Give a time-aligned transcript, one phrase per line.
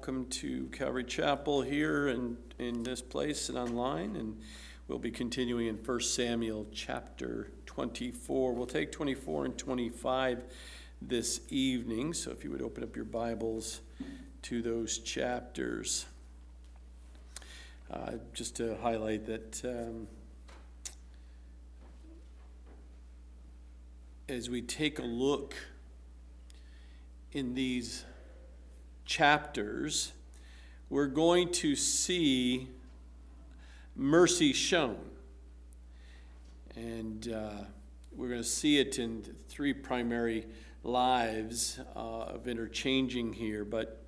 [0.00, 4.16] welcome to Calvary Chapel here and in this place and online.
[4.16, 4.40] And
[4.88, 8.54] we'll be continuing in 1 Samuel chapter 24.
[8.54, 10.44] We'll take 24 and 25
[11.02, 12.14] this evening.
[12.14, 13.82] So if you would open up your Bibles
[14.40, 16.06] to those chapters.
[17.92, 20.06] Uh, just to highlight that um,
[24.30, 25.54] as we take a look
[27.32, 28.06] in these
[29.10, 30.12] chapters,
[30.88, 32.68] we're going to see
[33.96, 35.00] mercy shown.
[36.76, 37.64] And uh,
[38.14, 40.46] we're going to see it in three primary
[40.84, 44.00] lives uh, of interchanging here, but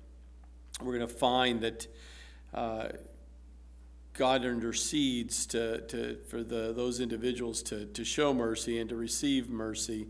[0.81, 1.87] we're going to find that
[2.53, 2.87] uh,
[4.13, 9.49] God intercedes to, to, for the, those individuals to, to show mercy and to receive
[9.49, 10.07] mercy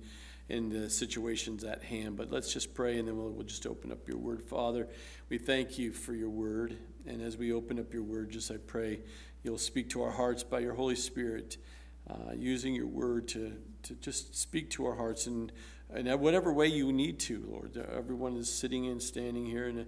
[0.53, 2.15] in the situations at hand.
[2.15, 4.41] But let's just pray and then we'll, we'll just open up your word.
[4.41, 4.87] Father,
[5.29, 6.77] we thank you for your word.
[7.07, 8.99] And as we open up your word, just I pray
[9.41, 11.57] you'll speak to our hearts by your Holy Spirit,
[12.09, 15.51] uh, using your word to, to just speak to our hearts in,
[15.95, 17.75] in whatever way you need to, Lord.
[17.91, 19.85] Everyone is sitting and standing here in a,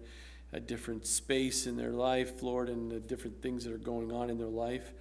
[0.54, 4.30] a different space in their life, Lord, and the different things that are going on
[4.30, 4.94] in their life.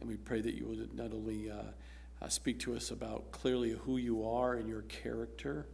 [0.00, 1.72] And we pray that you would not only uh,
[2.20, 5.66] uh, speak to us about clearly who you are and your character,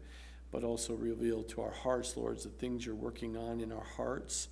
[0.51, 4.49] but also reveal to our hearts, Lord, the things you're working on in our hearts.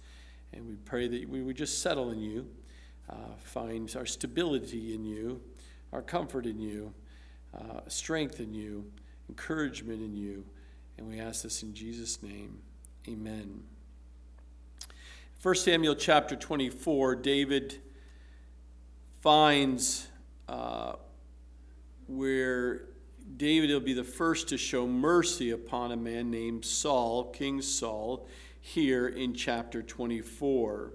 [0.53, 2.49] And we pray that we would just settle in you,
[3.09, 5.41] uh, find our stability in you,
[5.93, 6.93] our comfort in you,
[7.55, 8.91] uh, strength in you,
[9.29, 10.45] encouragement in you.
[10.99, 12.59] And we ask this in Jesus' name.
[13.09, 13.63] Amen.
[15.43, 17.81] 1 Samuel chapter 24, David
[19.21, 20.09] finds
[20.49, 20.95] uh,
[22.07, 22.87] where
[23.37, 28.27] David will be the first to show mercy upon a man named Saul, King Saul,
[28.61, 30.93] here in chapter 24.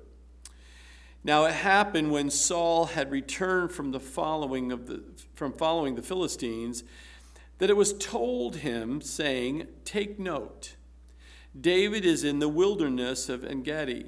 [1.24, 6.02] Now it happened when Saul had returned from the following of the from following the
[6.02, 6.84] Philistines
[7.58, 10.76] that it was told him saying, "Take note.
[11.60, 14.06] David is in the wilderness of Engedi."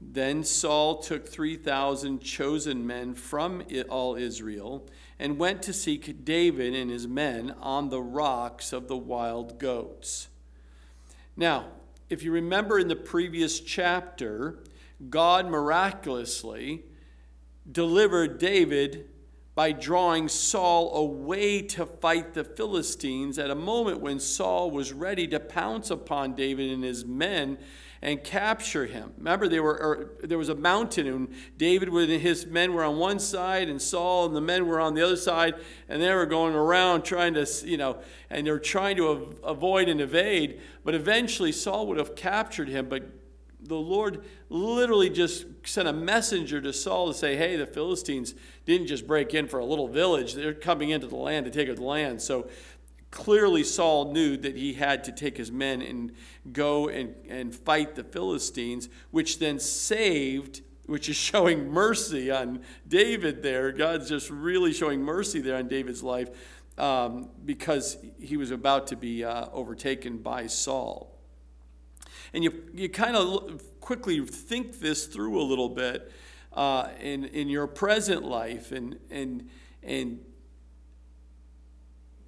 [0.00, 4.88] Then Saul took 3,000 chosen men from all Israel
[5.22, 10.26] and went to seek David and his men on the rocks of the wild goats.
[11.36, 11.66] Now,
[12.10, 14.64] if you remember in the previous chapter,
[15.08, 16.82] God miraculously
[17.70, 19.10] delivered David
[19.54, 25.28] by drawing Saul away to fight the Philistines at a moment when Saul was ready
[25.28, 27.58] to pounce upon David and his men
[28.02, 29.12] and capture him.
[29.16, 29.70] Remember, they were,
[30.20, 33.80] er, there was a mountain, and David and his men were on one side, and
[33.80, 35.54] Saul and the men were on the other side,
[35.88, 37.98] and they were going around trying to, you know,
[38.28, 40.60] and they were trying to avoid and evade.
[40.84, 43.04] But eventually, Saul would have captured him, but
[43.64, 48.34] the Lord literally just sent a messenger to Saul to say, hey, the Philistines
[48.64, 50.34] didn't just break in for a little village.
[50.34, 52.20] They're coming into the land to take the land.
[52.20, 52.48] So
[53.12, 56.12] clearly Saul knew that he had to take his men and
[56.50, 63.44] go and, and fight the Philistines, which then saved, which is showing mercy on David
[63.44, 63.70] there.
[63.70, 66.30] God's just really showing mercy there on David's life
[66.78, 71.14] um, because he was about to be uh, overtaken by Saul.
[72.32, 76.10] And you, you kind of quickly think this through a little bit
[76.54, 79.50] uh, in, in your present life and, and,
[79.82, 80.20] and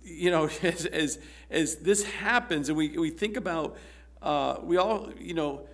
[0.04, 1.18] you know, as, as,
[1.50, 3.76] as this happens and we, we think about,
[4.22, 5.66] uh, we all, you know,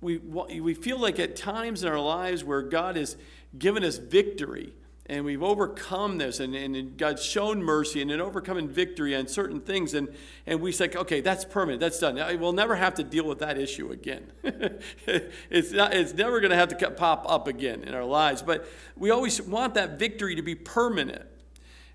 [0.00, 3.16] we, we feel like at times in our lives where God has
[3.58, 4.72] given us victory
[5.08, 9.60] and we've overcome this and, and God's shown mercy and an overcoming victory on certain
[9.60, 10.08] things and,
[10.46, 12.16] and we say, okay, that's permanent, that's done.
[12.38, 14.30] We'll never have to deal with that issue again.
[14.44, 18.42] it's, not, it's never going to have to pop up again in our lives.
[18.42, 21.26] But we always want that victory to be permanent.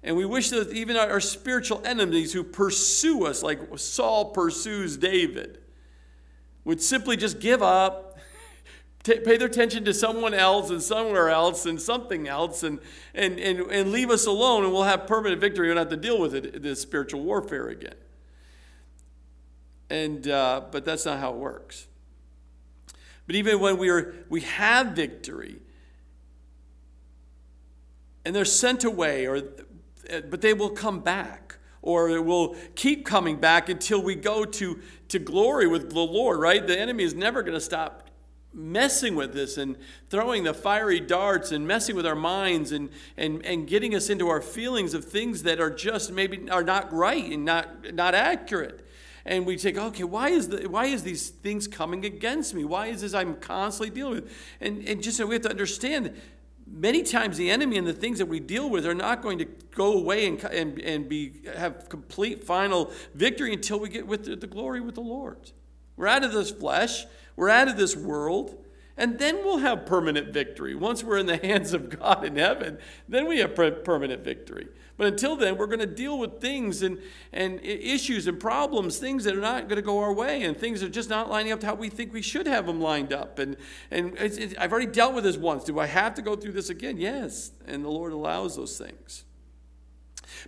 [0.03, 5.59] And we wish that even our spiritual enemies who pursue us, like Saul pursues David,
[6.63, 8.17] would simply just give up,
[9.03, 12.79] t- pay their attention to someone else and somewhere else and something else and,
[13.13, 15.67] and, and, and leave us alone, and we'll have permanent victory.
[15.67, 17.95] We don't have to deal with it, this spiritual warfare again.
[19.91, 21.87] And, uh, but that's not how it works.
[23.27, 25.59] But even when we, are, we have victory,
[28.25, 29.41] and they're sent away, or
[30.09, 34.45] Uh, but they will come back or it will keep coming back until we go
[34.45, 36.65] to, to glory with the Lord, right?
[36.65, 38.09] The enemy is never going to stop
[38.53, 39.77] messing with this and
[40.09, 44.27] throwing the fiery darts and messing with our minds and, and, and getting us into
[44.27, 48.85] our feelings of things that are just maybe are not right and not, not accurate.
[49.25, 52.65] and we think, okay, why is the, why is these things coming against me?
[52.65, 54.33] Why is this I'm constantly dealing with?
[54.59, 56.13] And and just so we have to understand
[56.71, 59.45] many times the enemy and the things that we deal with are not going to
[59.75, 64.35] go away and, and, and be, have complete final victory until we get with the,
[64.35, 65.51] the glory with the Lord.
[65.97, 68.57] We're out of this flesh, we're out of this world,
[68.97, 70.75] and then we'll have permanent victory.
[70.75, 72.77] Once we're in the hands of God in heaven,
[73.07, 74.67] then we have permanent victory.
[75.01, 76.99] But until then, we're going to deal with things and,
[77.33, 80.81] and issues and problems, things that are not going to go our way, and things
[80.81, 83.11] that are just not lining up to how we think we should have them lined
[83.11, 83.39] up.
[83.39, 83.57] And,
[83.89, 85.63] and it's, it's, I've already dealt with this once.
[85.63, 86.97] Do I have to go through this again?
[86.97, 87.49] Yes.
[87.65, 89.25] And the Lord allows those things.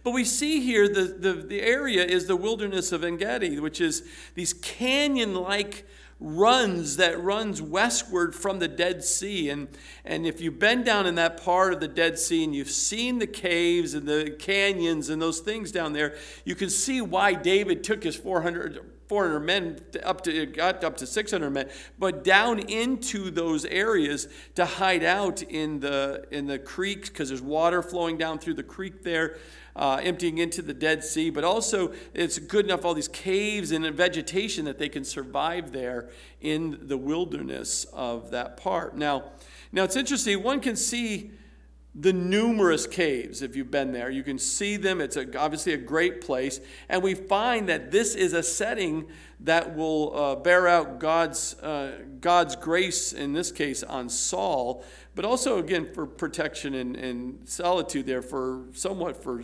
[0.03, 4.07] But we see here the, the, the area is the wilderness of Engedi, which is
[4.35, 5.87] these canyon like
[6.23, 9.49] runs that runs westward from the Dead Sea.
[9.49, 9.67] And,
[10.05, 13.19] and if you've been down in that part of the Dead Sea and you've seen
[13.19, 16.15] the caves and the canyons and those things down there,
[16.45, 18.79] you can see why David took his 400,
[19.09, 24.63] 400 men up to got up to 600 men, but down into those areas to
[24.63, 29.03] hide out in the in the creeks because there's water flowing down through the creek
[29.03, 29.37] there
[29.75, 33.85] uh, emptying into the Dead Sea, but also it's good enough, all these caves and
[33.93, 36.09] vegetation that they can survive there
[36.41, 38.95] in the wilderness of that part.
[38.95, 39.31] Now,
[39.71, 41.31] now it's interesting, one can see
[41.95, 44.09] the numerous caves if you've been there.
[44.09, 44.99] You can see them.
[44.99, 46.59] It's a, obviously a great place.
[46.89, 49.05] And we find that this is a setting
[49.41, 54.83] that will uh, bear out God's, uh, God's grace, in this case, on Saul,
[55.13, 59.43] but also, again, for protection and, and solitude there, for somewhat for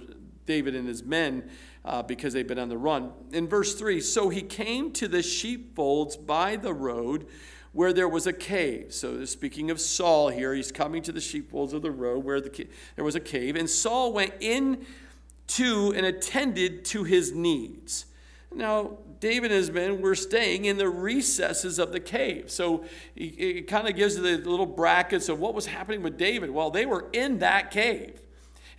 [0.50, 1.48] David and his men
[1.86, 3.12] uh, because they've been on the run.
[3.31, 7.28] In verse 3, so he came to the sheepfolds by the road
[7.72, 8.92] where there was a cave.
[8.92, 12.68] So, speaking of Saul here, he's coming to the sheepfolds of the road where the,
[12.96, 13.56] there was a cave.
[13.56, 14.88] And Saul went in
[15.50, 18.07] to and attended to his needs.
[18.51, 22.50] Now, David and his men were staying in the recesses of the cave.
[22.50, 22.86] So
[23.16, 26.50] it kind of gives the little brackets of what was happening with David.
[26.50, 28.19] Well, they were in that cave.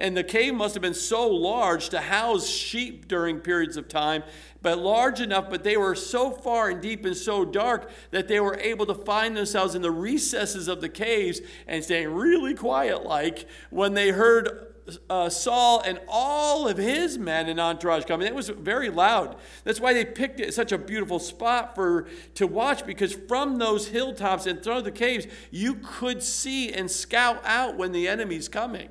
[0.00, 4.23] And the cave must have been so large to house sheep during periods of time,
[4.62, 8.41] but large enough, but they were so far and deep and so dark that they
[8.41, 13.05] were able to find themselves in the recesses of the caves and staying really quiet
[13.05, 14.69] like when they heard
[15.11, 18.26] uh, Saul and all of his men and entourage coming.
[18.26, 19.37] It was very loud.
[19.64, 23.88] That's why they picked it such a beautiful spot for to watch because from those
[23.88, 28.88] hilltops and through the caves, you could see and scout out when the enemy's coming.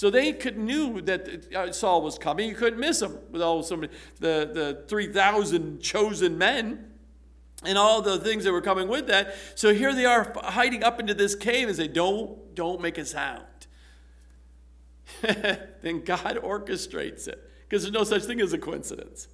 [0.00, 2.48] So they could knew that uh, Saul was coming.
[2.48, 6.92] You couldn't miss him with all the the three thousand chosen men
[7.66, 9.34] and all the things that were coming with that.
[9.56, 13.04] So here they are hiding up into this cave and say, "Don't don't make a
[13.04, 13.44] sound."
[15.20, 17.38] then God orchestrates it
[17.68, 19.28] because there's no such thing as a coincidence.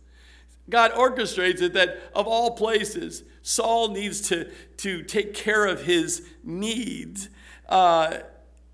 [0.68, 6.26] God orchestrates it that of all places, Saul needs to, to take care of his
[6.42, 7.28] needs.
[7.68, 8.18] Uh,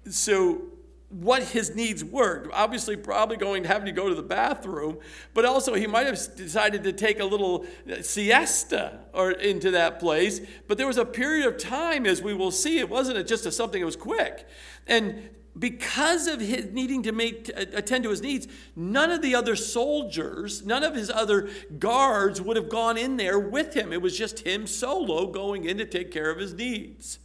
[0.09, 0.72] so
[1.12, 2.49] what his needs were.
[2.53, 4.99] Obviously, probably going to having to go to the bathroom,
[5.35, 7.67] but also he might have decided to take a little
[8.00, 10.41] siesta or into that place.
[10.67, 13.53] But there was a period of time, as we will see, it wasn't just a
[13.53, 14.49] something that was quick.
[14.87, 15.29] And
[15.59, 20.64] because of his needing to make attend to his needs, none of the other soldiers,
[20.64, 23.93] none of his other guards would have gone in there with him.
[23.93, 27.19] It was just him solo going in to take care of his needs.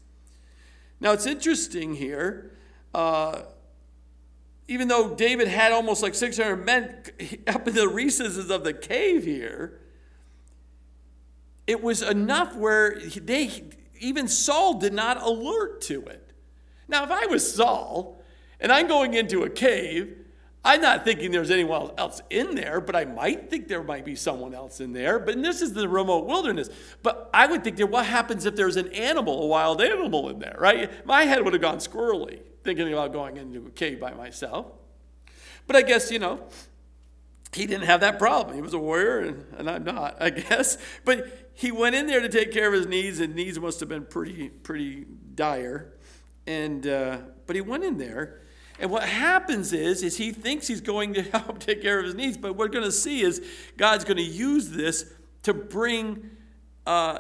[1.00, 2.52] Now it's interesting here.
[2.94, 3.44] Uh,
[4.68, 7.04] even though David had almost like 600 men
[7.48, 9.80] up in the recesses of the cave here,
[11.66, 13.64] it was enough where they,
[14.00, 16.32] even Saul did not alert to it.
[16.88, 18.22] Now, if I was Saul
[18.60, 20.18] and I'm going into a cave,
[20.64, 24.16] I'm not thinking there's anyone else in there, but I might think there might be
[24.16, 25.18] someone else in there.
[25.18, 26.70] But this is the remote wilderness.
[27.04, 30.40] But I would think that what happens if there's an animal, a wild animal in
[30.40, 31.06] there, right?
[31.06, 34.66] My head would have gone squirrely thinking about going into a cave by myself.
[35.68, 36.42] But I guess, you know,
[37.54, 38.58] he didn't have that problem.
[38.58, 40.78] He was a warrior, and, and I'm not, I guess.
[41.06, 43.88] But he went in there to take care of his needs, and needs must have
[43.88, 45.94] been pretty, pretty dire.
[46.46, 48.42] And uh, but he went in there,
[48.80, 52.16] and what happens is, is he thinks he's going to help take care of his
[52.16, 52.36] needs.
[52.36, 53.42] But what we're going to see is
[53.78, 55.10] God's going to use this
[55.44, 56.32] to bring.
[56.86, 57.20] Uh,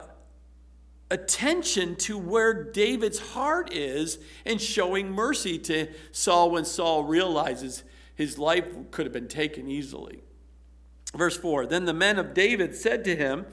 [1.09, 7.83] attention to where David's heart is and showing mercy to Saul when Saul realizes
[8.15, 10.21] his life could have been taken easily.
[11.15, 13.45] Verse 4 Then the men of David said to him,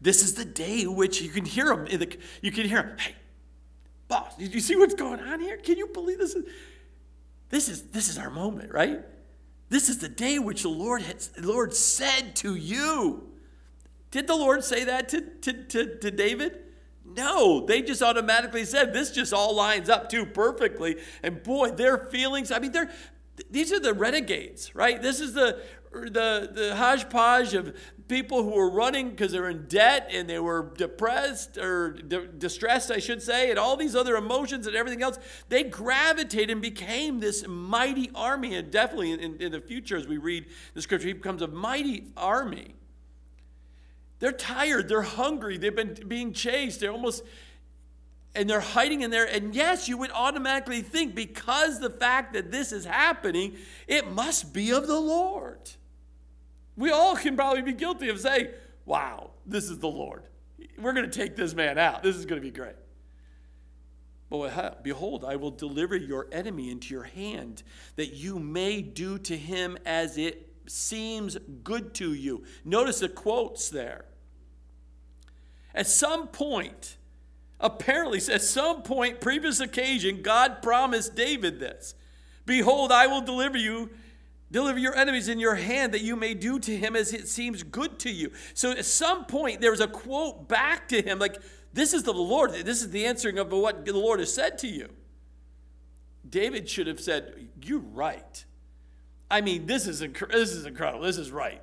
[0.00, 1.86] This is the day which you can hear him.
[2.42, 3.14] You can hear him, Hey,
[4.08, 5.56] boss, did you see what's going on here?
[5.56, 6.36] Can you believe this?
[7.48, 9.00] This is, this is our moment, right?
[9.70, 13.28] This is the day which the Lord, has, the Lord said to you.
[14.10, 16.58] Did the Lord say that to, to, to, to David?
[17.14, 20.96] No, they just automatically said this just all lines up too perfectly.
[21.22, 22.90] And boy, their feelings, I mean, they're
[23.50, 25.00] these are the renegades, right?
[25.00, 25.62] This is the
[25.92, 27.74] the the hodgepodge of
[28.06, 32.98] people who were running because they're in debt and they were depressed or distressed, I
[32.98, 35.18] should say, and all these other emotions and everything else.
[35.48, 38.56] They gravitated and became this mighty army.
[38.56, 42.08] And definitely in, in the future, as we read the scripture, he becomes a mighty
[42.16, 42.74] army.
[44.20, 47.24] They're tired, they're hungry, they've been being chased, they're almost
[48.34, 49.24] and they're hiding in there.
[49.24, 53.56] And yes, you would automatically think because the fact that this is happening,
[53.88, 55.58] it must be of the Lord.
[56.76, 58.48] We all can probably be guilty of saying,
[58.86, 60.22] wow, this is the Lord.
[60.78, 62.02] We're going to take this man out.
[62.02, 62.76] This is going to be great.
[64.30, 67.64] But behold, I will deliver your enemy into your hand,
[67.96, 72.44] that you may do to him as it seems good to you.
[72.64, 74.04] Notice the quotes there.
[75.74, 76.96] At some point,
[77.60, 81.94] apparently, at some point, previous occasion, God promised David this
[82.46, 83.90] Behold, I will deliver you,
[84.50, 87.62] deliver your enemies in your hand, that you may do to him as it seems
[87.62, 88.32] good to you.
[88.54, 91.36] So at some point, there was a quote back to him, like,
[91.72, 92.52] This is the Lord.
[92.52, 94.88] This is the answering of what the Lord has said to you.
[96.28, 98.44] David should have said, You're right.
[99.30, 101.04] I mean, this is, inc- this is incredible.
[101.04, 101.62] This is right.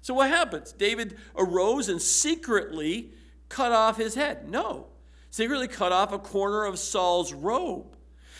[0.00, 0.72] So what happens?
[0.72, 3.12] David arose and secretly
[3.48, 4.48] cut off his head.
[4.48, 4.88] No,
[5.30, 7.96] secretly cut off a corner of Saul's robe.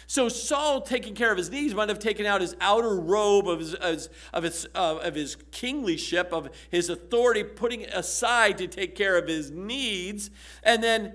[0.06, 3.61] So Saul, taking care of his needs, might have taken out his outer robe of
[3.61, 9.16] his, of his, of his kinglyship, of his authority, putting it aside to take care
[9.16, 10.30] of his needs.
[10.62, 11.14] And then,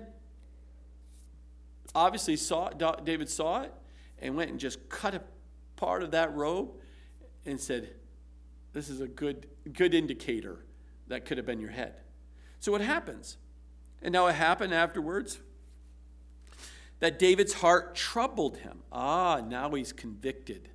[1.94, 3.72] obviously, saw, David saw it
[4.18, 5.22] and went and just cut a
[5.76, 6.72] part of that robe
[7.46, 7.90] and said,
[8.72, 10.64] This is a good, good indicator
[11.08, 11.94] that could have been your head.
[12.58, 13.36] So what happens?
[14.02, 15.38] And now it happened afterwards
[17.00, 18.80] that David's heart troubled him.
[18.92, 20.68] Ah, now he's convicted.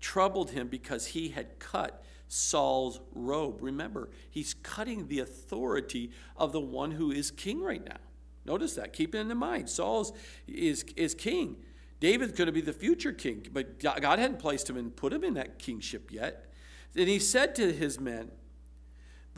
[0.00, 3.58] Troubled him because he had cut Saul's robe.
[3.60, 7.98] Remember, he's cutting the authority of the one who is king right now.
[8.44, 8.92] Notice that.
[8.92, 9.68] Keep it in mind.
[9.68, 10.14] Saul
[10.46, 11.56] is, is king.
[12.00, 15.24] David's going to be the future king, but God hadn't placed him and put him
[15.24, 16.46] in that kingship yet.
[16.96, 18.30] And he said to his men,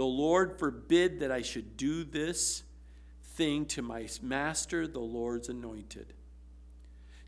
[0.01, 2.63] The Lord forbid that I should do this
[3.23, 6.15] thing to my master, the Lord's anointed.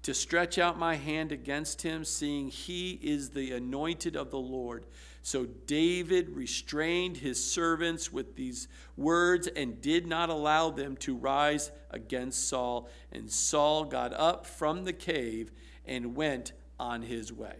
[0.04, 4.86] To stretch out my hand against him, seeing he is the anointed of the Lord.
[5.20, 11.70] So David restrained his servants with these words and did not allow them to rise
[11.90, 12.88] against Saul.
[13.12, 15.52] And Saul got up from the cave
[15.84, 17.56] and went on his way.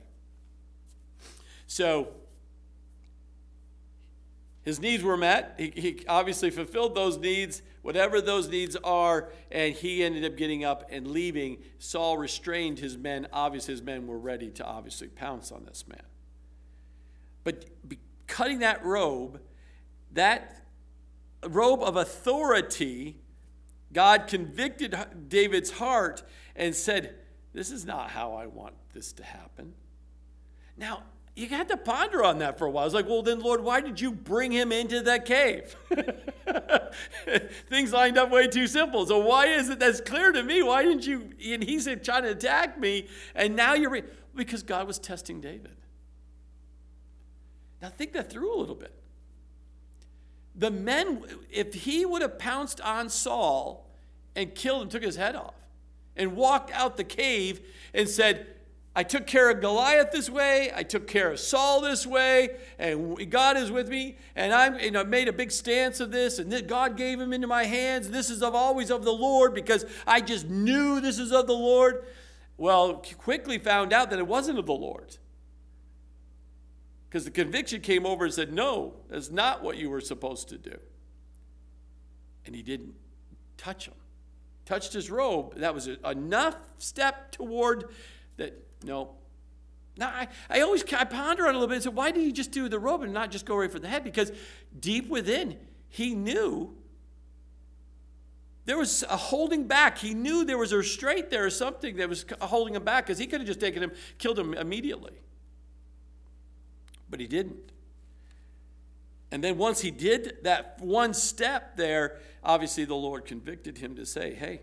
[1.67, 2.15] So
[4.65, 5.55] his needs were met.
[5.59, 10.65] He, he, obviously fulfilled those needs, whatever those needs are, and he ended up getting
[10.65, 11.59] up and leaving.
[11.79, 13.27] Saul restrained his men.
[13.33, 16.03] Obviously, his men were ready to obviously pounce on this man.
[17.43, 17.65] But
[18.29, 19.41] cutting that robe,
[20.13, 20.63] that
[21.45, 23.17] robe of authority,
[23.93, 24.97] God convicted
[25.29, 26.23] David's heart
[26.55, 27.17] and said,
[27.53, 29.75] This is not how I want this to happen.
[30.77, 31.03] Now,
[31.35, 32.85] you had to ponder on that for a while.
[32.85, 35.75] It's like, well, then, Lord, why did you bring him into that cave?
[37.71, 39.07] Things lined up way too simple.
[39.07, 40.63] So why is it that's clear to me?
[40.63, 41.31] Why didn't you?
[41.47, 44.03] And he's trying to attack me, and now you're re-
[44.35, 45.77] because God was testing David.
[47.81, 48.93] Now, think that through a little bit.
[50.55, 53.91] The men, if he would have pounced on Saul
[54.37, 55.55] and killed him, took his head off,
[56.15, 57.61] and walked out the cave
[57.95, 58.47] and said,
[58.95, 60.71] I took care of Goliath this way.
[60.75, 64.17] I took care of Saul this way, and God is with me.
[64.37, 68.11] And I made a big stance of this, and God gave him into my hands.
[68.11, 71.55] This is of always of the Lord because I just knew this is of the
[71.55, 72.05] Lord.
[72.59, 75.17] Well, quickly found out that it wasn't of the Lord.
[77.09, 80.59] Because the conviction came over and said, No, that's not what you were supposed to
[80.59, 80.77] do.
[82.45, 82.95] And he didn't
[83.57, 83.95] touch him.
[84.67, 85.57] Touched his robe.
[85.57, 87.91] That was enough step toward
[88.37, 89.11] that, no.
[89.97, 92.33] Now, I, I always I ponder on a little bit and say, why did he
[92.33, 94.05] just do the robe and not just go right for the head?
[94.05, 94.33] Because
[94.79, 95.57] deep within,
[95.89, 96.75] he knew
[98.65, 99.99] there was a holding back.
[99.99, 103.19] He knew there was a restraint there or something that was holding him back because
[103.19, 105.13] he could have just taken him, killed him immediately
[107.13, 107.71] but he didn't.
[109.31, 114.07] And then once he did that one step there, obviously the Lord convicted him to
[114.07, 114.63] say, hey,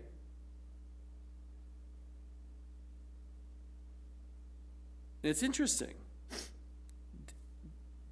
[5.22, 5.94] it's interesting.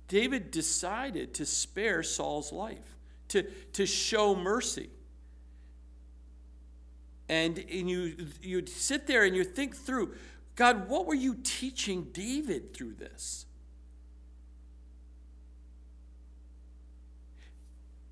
[0.08, 2.96] David decided to spare Saul's life,
[3.28, 3.42] to,
[3.74, 4.88] to show mercy.
[7.28, 10.14] And, and you, you sit there and you think through
[10.56, 13.46] God, what were you teaching David through this?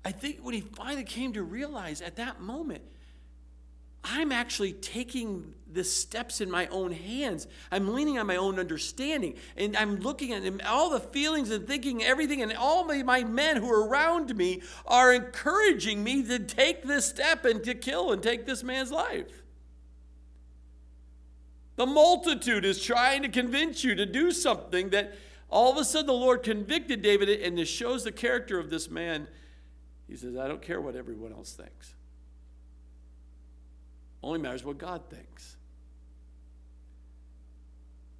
[0.05, 2.83] I think when he finally came to realize at that moment,
[4.09, 7.47] I'm actually taking the steps in my own hands.
[7.71, 9.35] I'm leaning on my own understanding.
[9.55, 13.69] And I'm looking at all the feelings and thinking everything, and all my, men who
[13.69, 18.45] are around me are encouraging me to take this step and to kill and take
[18.45, 19.43] this man's life.
[21.75, 25.15] The multitude is trying to convince you to do something that
[25.49, 28.89] all of a sudden the Lord convicted David, and this shows the character of this
[28.89, 29.27] man.
[30.07, 31.93] He says, I don't care what everyone else thinks.
[34.27, 35.55] Only matters what God thinks.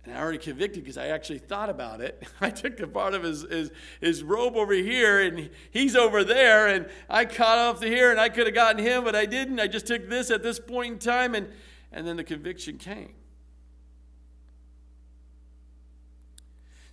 [0.06, 2.26] And I already convicted because I actually thought about it.
[2.42, 6.70] I took the part of his, his, his robe over here, and he's over there,
[6.70, 9.60] and I caught off to here, and I could have gotten him, but I didn't.
[9.60, 11.50] I just took this at this point in time, and,
[11.92, 13.12] and then the conviction came.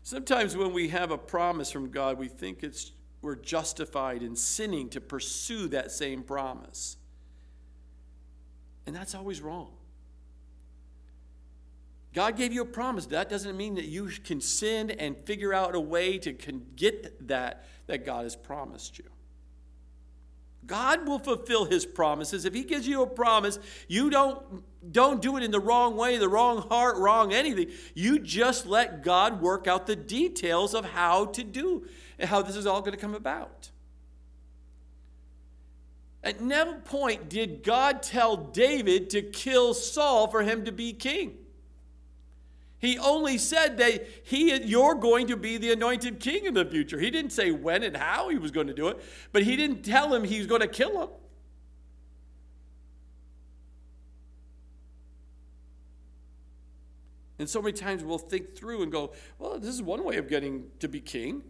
[0.02, 2.90] Sometimes when we have a promise from God, we think it's
[3.22, 6.96] we're justified in sinning to pursue that same promise.
[8.86, 9.72] And that's always wrong.
[12.12, 13.06] God gave you a promise.
[13.06, 17.66] That doesn't mean that you can sin and figure out a way to get that
[17.86, 19.04] that God has promised you.
[20.66, 22.46] God will fulfill his promises.
[22.46, 24.62] If he gives you a promise, you don't
[24.92, 27.70] don't do it in the wrong way, the wrong heart, wrong anything.
[27.94, 31.86] You just let God work out the details of how to do
[32.20, 33.70] how this is all going to come about.
[36.24, 41.36] At no point did God tell David to kill Saul for him to be king.
[42.78, 46.98] He only said that he, you're going to be the anointed king in the future.
[46.98, 49.02] He didn't say when and how he was going to do it,
[49.32, 51.08] but he didn't tell him he was going to kill him.
[57.38, 60.28] And so many times we'll think through and go, well, this is one way of
[60.28, 61.42] getting to be king.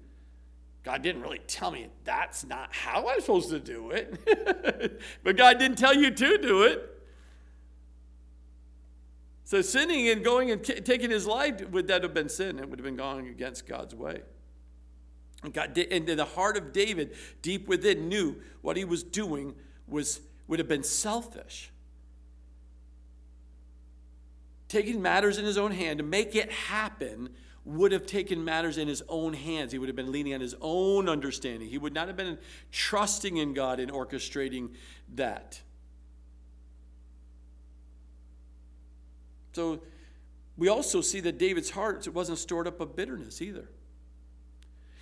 [0.85, 5.01] God didn't really tell me that's not how I'm supposed to do it.
[5.25, 6.91] but God didn't tell you to do it.
[9.45, 12.59] So sinning and going and t- taking his life, would that have been sin?
[12.59, 14.23] It would have been going against God's way.
[15.43, 19.55] And God did, and the heart of David, deep within, knew what he was doing
[19.87, 21.71] was would have been selfish.
[24.75, 27.29] Taking matters in his own hand to make it happen
[27.65, 29.71] would have taken matters in his own hands.
[29.71, 31.69] He would have been leaning on his own understanding.
[31.69, 32.39] He would not have been
[32.73, 34.71] trusting in God in orchestrating
[35.15, 35.63] that.
[39.53, 39.81] So
[40.57, 43.69] we also see that David's heart wasn't stored up of bitterness either.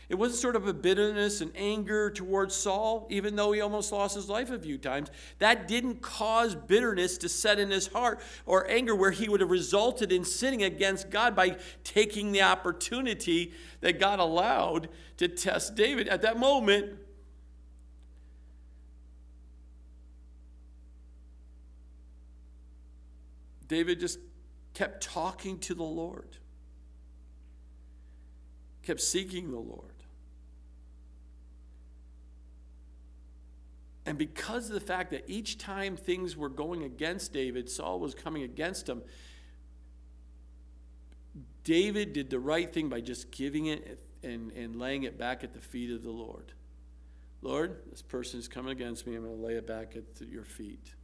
[0.09, 4.15] It wasn't sort of a bitterness and anger towards Saul, even though he almost lost
[4.15, 5.11] his life a few times.
[5.39, 9.51] That didn't cause bitterness to set in his heart or anger where he would have
[9.51, 16.09] resulted in sinning against God by taking the opportunity that God allowed to test David.
[16.09, 16.99] At that moment,
[23.69, 24.19] David just
[24.75, 26.37] kept talking to the Lord,
[28.83, 29.92] kept seeking the Lord.
[34.05, 38.15] And because of the fact that each time things were going against David, Saul was
[38.15, 39.03] coming against him,
[41.65, 45.53] David did the right thing by just giving it and, and laying it back at
[45.53, 46.53] the feet of the Lord.
[47.43, 49.15] Lord, this person is coming against me.
[49.15, 50.95] I'm going to lay it back at your feet.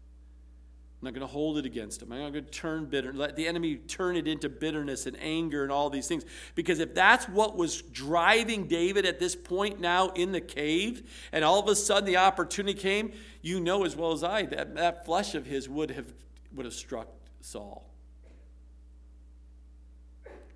[1.00, 2.10] I'm not going to hold it against him.
[2.10, 5.62] I'm not going to turn bitter, let the enemy turn it into bitterness and anger
[5.62, 6.24] and all these things.
[6.56, 11.44] Because if that's what was driving David at this point now in the cave, and
[11.44, 15.04] all of a sudden the opportunity came, you know as well as I that that
[15.04, 16.12] flesh of his would have
[16.52, 17.06] would have struck
[17.40, 17.88] Saul.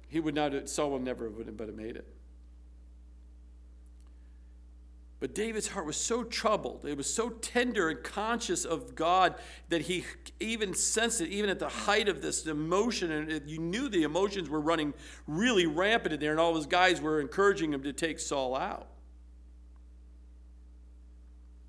[0.09, 0.69] He would not.
[0.69, 2.07] Saul would never would have, but have made it.
[5.23, 9.37] But David's heart was so troubled, it was so tender and conscious of God
[9.69, 10.05] that he
[10.41, 13.13] even sensed it, even at the height of this emotion.
[13.13, 14.95] And you knew the emotions were running
[15.29, 18.89] really rampant in there, and all his guys were encouraging him to take Saul out.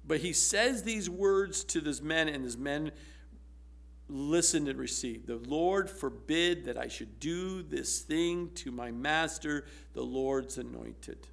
[0.04, 2.92] But he says these words to his men, and his men
[4.10, 5.28] listened and received.
[5.28, 11.28] The Lord forbid that I should do this thing to my master, the Lord's anointed.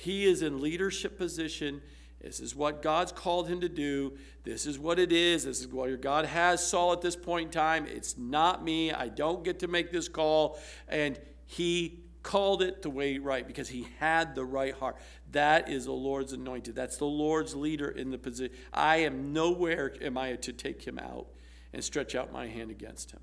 [0.00, 1.82] He is in leadership position.
[2.22, 4.16] This is what God's called him to do.
[4.44, 5.44] This is what it is.
[5.44, 7.86] This is what God has Saul at this point in time.
[7.86, 8.92] It's not me.
[8.92, 10.58] I don't get to make this call.
[10.88, 14.96] And he called it the way right because he had the right heart.
[15.32, 16.74] That is the Lord's anointed.
[16.74, 18.56] That's the Lord's leader in the position.
[18.72, 21.26] I am nowhere am I to take him out
[21.74, 23.20] and stretch out my hand against him.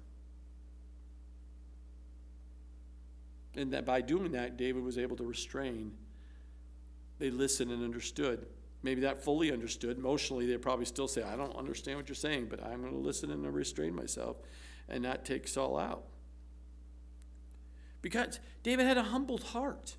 [3.55, 5.93] And that by doing that, David was able to restrain.
[7.19, 8.45] They listened and understood.
[8.83, 9.97] Maybe that fully understood.
[9.97, 12.99] Emotionally, they probably still say, I don't understand what you're saying, but I'm going to
[12.99, 14.37] listen and restrain myself
[14.87, 16.03] and not take Saul out.
[18.01, 19.97] Because David had a humbled heart.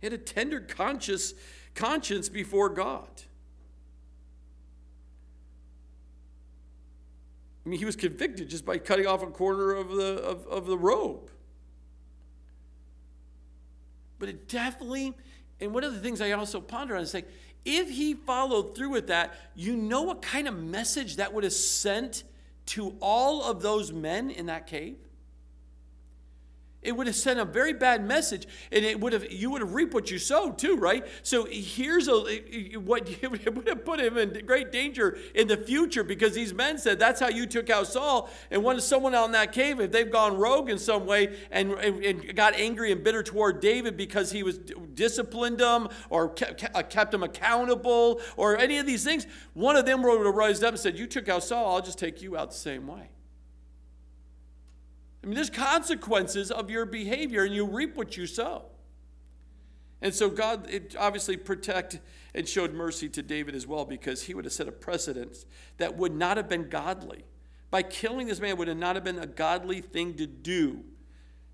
[0.00, 1.34] He had a tender conscious
[1.74, 3.22] conscience before God.
[7.64, 10.66] I mean, he was convicted just by cutting off a corner of the, of, of
[10.66, 11.30] the robe.
[14.18, 15.14] But it definitely,
[15.62, 17.28] and one of the things I also ponder on is like,
[17.64, 21.52] if he followed through with that, you know what kind of message that would have
[21.52, 22.24] sent
[22.66, 24.96] to all of those men in that cave?
[26.82, 29.72] It would have sent a very bad message, and it would have you would have
[29.72, 31.06] reaped what you sowed too, right?
[31.22, 32.12] So here's a
[32.78, 36.78] what it would have put him in great danger in the future because these men
[36.78, 39.92] said that's how you took out Saul, and when someone out in that cave, if
[39.92, 44.32] they've gone rogue in some way and, and, got angry and bitter toward David because
[44.32, 49.26] he was disciplined them or kept, uh, kept him accountable or any of these things,
[49.54, 51.98] one of them would have risen up and said, "You took out Saul, I'll just
[51.98, 53.10] take you out the same way."
[55.22, 58.64] I mean, there's consequences of your behavior, and you reap what you sow.
[60.02, 62.00] And so God it obviously protect
[62.34, 65.44] and showed mercy to David as well because he would have set a precedent
[65.78, 67.24] that would not have been godly.
[67.70, 70.82] By killing this man would have not have been a godly thing to do.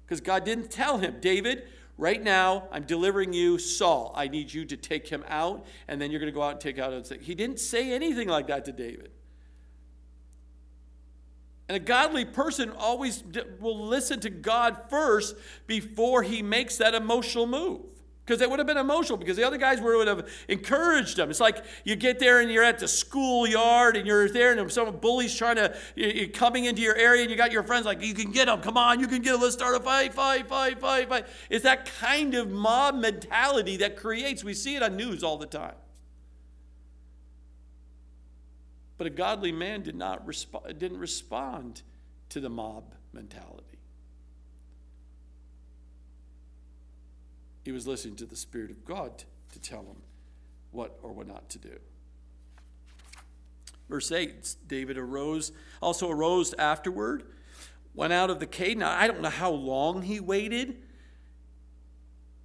[0.05, 1.65] Because God didn't tell him, David,
[1.99, 4.13] right now I'm delivering you Saul.
[4.17, 6.61] I need you to take him out, and then you're going to go out and
[6.61, 7.07] take out.
[7.21, 9.11] He didn't say anything like that to David.
[11.69, 13.23] And a godly person always
[13.61, 17.83] will listen to God first before he makes that emotional move.
[18.25, 21.31] Because it would have been emotional, because the other guys would have encouraged him.
[21.31, 24.95] It's like you get there and you're at the schoolyard and you're there and some
[24.97, 28.13] bully's trying to, you're coming into your area and you got your friends like, you
[28.13, 30.79] can get him, come on, you can get him, let's start a fight, fight, fight,
[30.79, 31.27] fight, fight.
[31.49, 35.47] It's that kind of mob mentality that creates, we see it on news all the
[35.47, 35.77] time.
[38.99, 41.83] But a godly man did not resp- didn't respond
[42.31, 43.79] to the mob mentality.
[47.65, 50.03] He was listening to the Spirit of God to tell him
[50.73, 51.79] what or what not to do.
[53.89, 57.25] Verse 8 David arose, also arose afterward,
[57.95, 58.79] went out of the cave.
[58.79, 60.83] Now, I don't know how long he waited.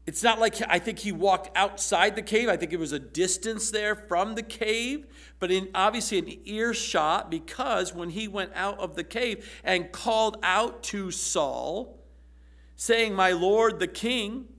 [0.05, 2.49] It's not like I think he walked outside the cave.
[2.49, 5.07] I think it was a distance there from the cave,
[5.39, 10.37] but in obviously an earshot because when he went out of the cave and called
[10.43, 12.03] out to Saul,
[12.75, 14.49] saying, My Lord the king,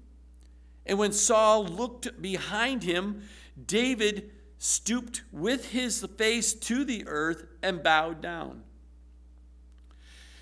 [0.87, 3.23] and when Saul looked behind him,
[3.67, 8.63] David stooped with his face to the earth and bowed down.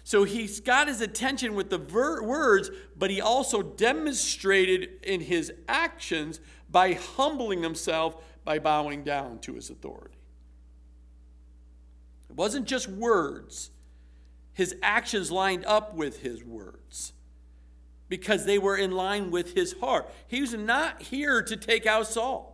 [0.04, 5.52] So he's got his attention with the ver- words, but he also demonstrated in his
[5.68, 10.18] actions by humbling himself by bowing down to his authority.
[12.28, 13.70] It wasn't just words,
[14.54, 17.12] his actions lined up with his words
[18.08, 20.10] because they were in line with his heart.
[20.26, 22.51] He was not here to take out Saul.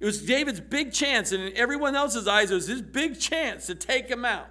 [0.00, 3.66] It was David's big chance, and in everyone else's eyes, it was his big chance
[3.66, 4.48] to take him out.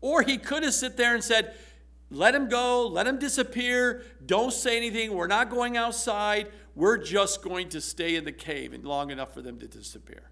[0.00, 1.54] Or he could have sit there and said,
[2.10, 7.42] let him go, let him disappear, don't say anything, we're not going outside, we're just
[7.42, 10.30] going to stay in the cave and long enough for them to disappear.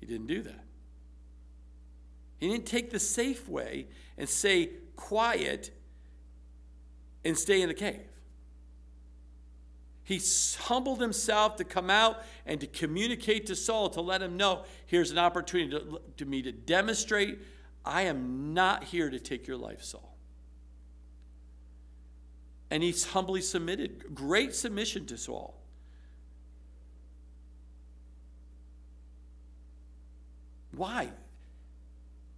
[0.00, 0.64] He didn't do that.
[2.38, 3.86] He didn't take the safe way
[4.18, 5.70] and say quiet
[7.24, 8.02] and stay in the cave.
[10.06, 10.22] He
[10.60, 15.10] humbled himself to come out and to communicate to Saul to let him know here's
[15.10, 17.40] an opportunity to, to me to demonstrate
[17.84, 20.16] I am not here to take your life, Saul.
[22.70, 24.14] And he's humbly submitted.
[24.14, 25.60] Great submission to Saul.
[30.70, 31.08] Why?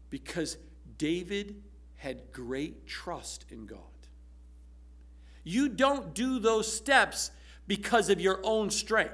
[0.09, 0.57] Because
[0.97, 1.63] David
[1.97, 3.81] had great trust in God.
[5.45, 7.31] You don't do those steps
[7.69, 9.13] because of your own strength.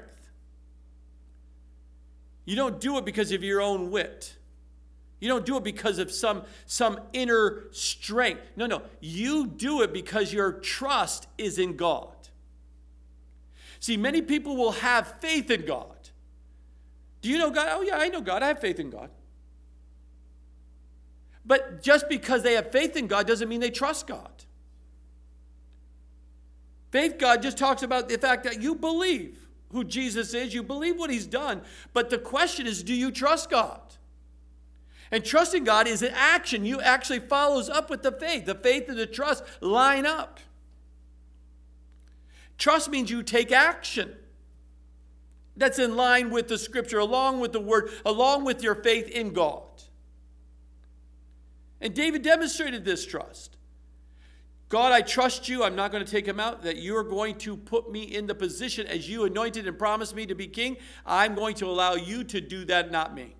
[2.45, 4.35] You don't do it because of your own wit.
[5.19, 8.41] You don't do it because of some, some inner strength.
[8.55, 8.81] No, no.
[8.99, 12.09] You do it because your trust is in God.
[13.79, 15.95] See, many people will have faith in God.
[17.21, 17.67] Do you know God?
[17.71, 18.43] Oh, yeah, I know God.
[18.43, 19.09] I have faith in God.
[21.45, 24.44] But just because they have faith in God doesn't mean they trust God.
[26.95, 30.97] Faith God just talks about the fact that you believe who Jesus is, you believe
[30.97, 31.61] what he's done.
[31.91, 33.81] But the question is, do you trust God?
[35.11, 36.63] And trusting God is an action.
[36.63, 38.45] You actually follows up with the faith.
[38.45, 40.39] The faith and the trust line up.
[42.57, 44.15] Trust means you take action.
[45.57, 49.33] That's in line with the scripture, along with the word, along with your faith in
[49.33, 49.63] God.
[51.81, 53.54] And David demonstrated this trust.
[54.69, 55.63] God, I trust you.
[55.63, 56.63] I'm not going to take him out.
[56.63, 60.25] That you're going to put me in the position as you anointed and promised me
[60.25, 60.77] to be king.
[61.05, 63.35] I'm going to allow you to do that, not me.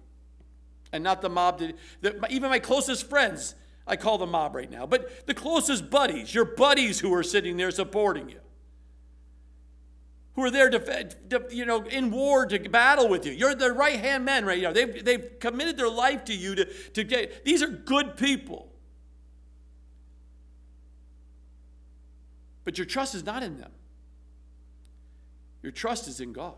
[0.92, 1.60] And not the mob.
[1.60, 3.56] To, the, even my closest friends,
[3.88, 7.58] I call the mob right now, but the closest buddies, your buddies who are sitting
[7.58, 8.40] there supporting you
[10.36, 13.32] who are there to, to, you know, in war to battle with you.
[13.32, 14.74] You're the right hand men right now.
[14.74, 17.46] They've, they've committed their life to you to, to get.
[17.46, 18.70] These are good people.
[22.66, 23.72] But your trust is not in them,
[25.64, 26.56] your trust is in God.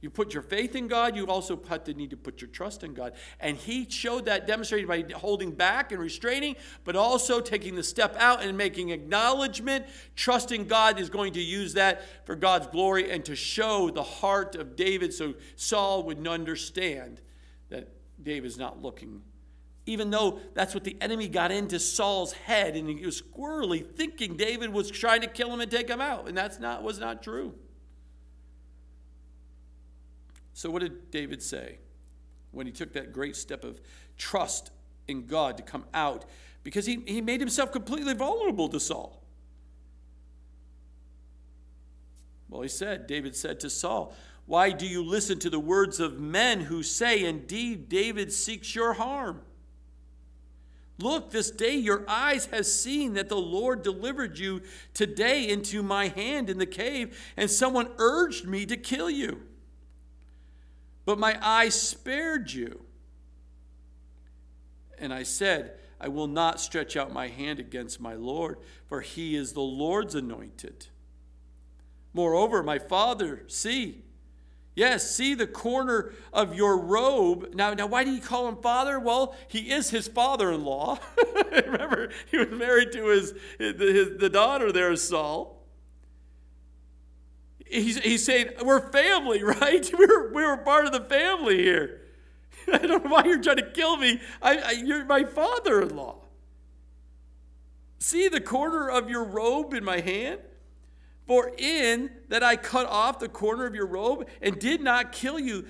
[0.00, 2.84] You put your faith in God, you also have to need to put your trust
[2.84, 3.14] in God.
[3.40, 8.14] And he showed that demonstrated by holding back and restraining, but also taking the step
[8.16, 13.24] out and making acknowledgement, trusting God is going to use that for God's glory and
[13.24, 17.20] to show the heart of David so Saul would understand
[17.70, 17.88] that
[18.22, 19.22] David is not looking.
[19.88, 24.36] Even though that's what the enemy got into Saul's head, and he was squirrely thinking
[24.36, 27.22] David was trying to kill him and take him out, and that's not was not
[27.22, 27.54] true.
[30.52, 31.78] So, what did David say
[32.50, 33.80] when he took that great step of
[34.18, 34.72] trust
[35.08, 36.26] in God to come out?
[36.64, 39.24] Because he, he made himself completely vulnerable to Saul.
[42.50, 46.20] Well, he said, David said to Saul, Why do you listen to the words of
[46.20, 49.40] men who say, Indeed, David seeks your harm?
[50.98, 54.62] Look, this day your eyes have seen that the Lord delivered you
[54.94, 59.42] today into my hand in the cave, and someone urged me to kill you.
[61.04, 62.80] But my eye spared you.
[64.98, 69.36] And I said, I will not stretch out my hand against my Lord, for he
[69.36, 70.88] is the Lord's anointed.
[72.12, 74.02] Moreover, my father, see,
[74.78, 77.54] yes, see the corner of your robe.
[77.54, 78.98] Now, now why do you call him father?
[78.98, 80.98] Well, he is his father in law.
[81.52, 85.58] Remember, he was married to his, his, the daughter there, Saul
[87.70, 89.90] he's, he's saying, We're family, right?
[89.98, 92.02] We're, we're part of the family here.
[92.72, 94.20] I don't know why you're trying to kill me.
[94.42, 96.16] I, I, you're my father in law.
[97.98, 100.40] See the corner of your robe in my hand?
[101.28, 105.38] For in that I cut off the corner of your robe and did not kill
[105.38, 105.66] you.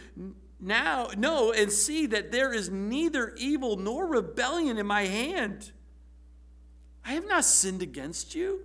[0.60, 5.72] Now, know and see that there is neither evil nor rebellion in my hand.
[7.04, 8.60] I have not sinned against you,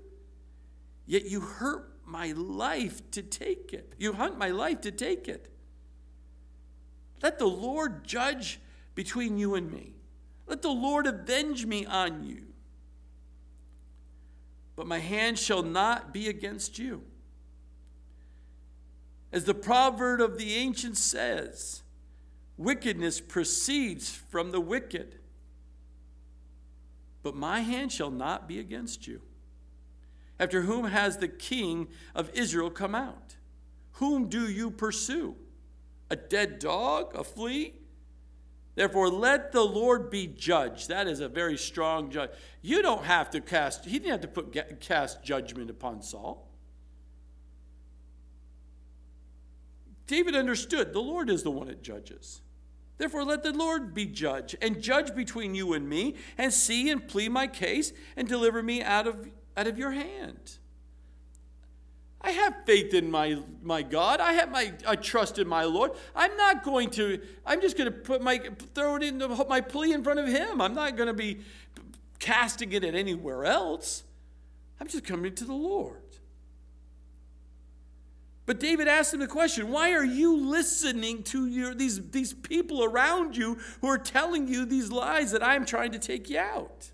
[1.08, 3.94] yet you hurt my life to take it.
[3.98, 5.50] You hunt my life to take it.
[7.24, 8.60] Let the Lord judge
[8.94, 9.96] between you and me.
[10.46, 12.53] Let the Lord avenge me on you.
[14.76, 17.04] But my hand shall not be against you.
[19.32, 21.84] As the proverb of the ancients says,
[22.58, 25.18] wickedness proceeds from the wicked.
[27.24, 29.22] But my hand shall not be against you.
[30.40, 33.38] After whom has the king of Israel come out?
[33.94, 35.36] Whom do you pursue?
[36.10, 37.16] A dead dog?
[37.16, 37.74] A flea?
[38.76, 40.88] Therefore, let the Lord be judge.
[40.88, 42.32] That is a very strong judge.
[42.62, 46.50] You don't have to cast, he didn't have to put, cast judgment upon Saul.
[50.08, 52.42] David understood the Lord is the one that judges.
[52.98, 57.08] Therefore, let the Lord be judge and judge between you and me, and see and
[57.08, 60.58] plead my case, and deliver me out of out of your hand.
[62.24, 64.22] I have faith in my, my God.
[64.22, 65.92] I have my I trust in my Lord.
[66.16, 68.40] I'm not going to, I'm just going to put my
[68.74, 70.62] throw it in the, my plea in front of him.
[70.62, 71.42] I'm not going to be
[72.20, 74.04] casting it at anywhere else.
[74.80, 76.00] I'm just coming to the Lord.
[78.46, 82.86] But David asked him the question why are you listening to your, these, these people
[82.86, 86.92] around you who are telling you these lies that I'm trying to take you out?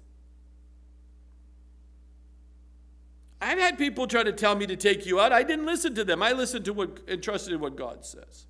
[3.41, 5.31] I've had people try to tell me to take you out.
[5.31, 6.21] I didn't listen to them.
[6.21, 8.45] I listened to what and trusted in what God says.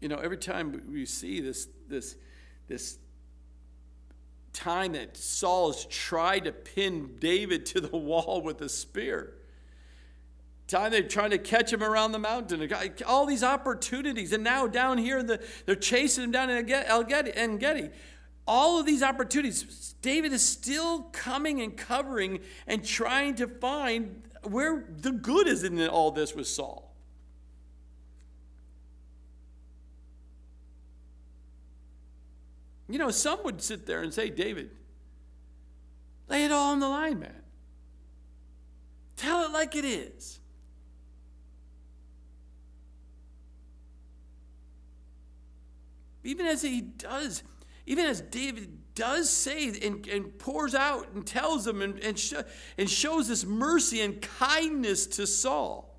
[0.00, 2.16] You know, every time we see this this
[2.68, 2.98] this
[4.52, 9.34] time that Saul has tried to pin David to the wall with a spear,
[10.68, 12.70] time they're trying to catch him around the mountain.
[13.06, 14.32] All these opportunities.
[14.32, 17.90] And now down here, the, they're chasing him down in En Gedi.
[18.46, 24.86] All of these opportunities, David is still coming and covering and trying to find where
[24.88, 26.94] the good is in all this with Saul.
[32.88, 34.70] You know, some would sit there and say, David,
[36.28, 37.42] lay it all on the line, man.
[39.16, 40.40] Tell it like it is.
[46.28, 47.42] Even as he does,
[47.86, 52.34] even as David does say and, and pours out and tells him and, and, sh-
[52.76, 55.98] and shows this mercy and kindness to Saul.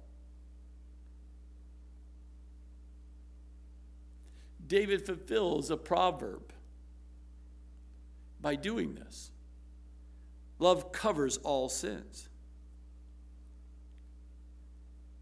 [4.67, 6.53] David fulfills a proverb
[8.39, 9.31] by doing this.
[10.59, 12.29] Love covers all sins.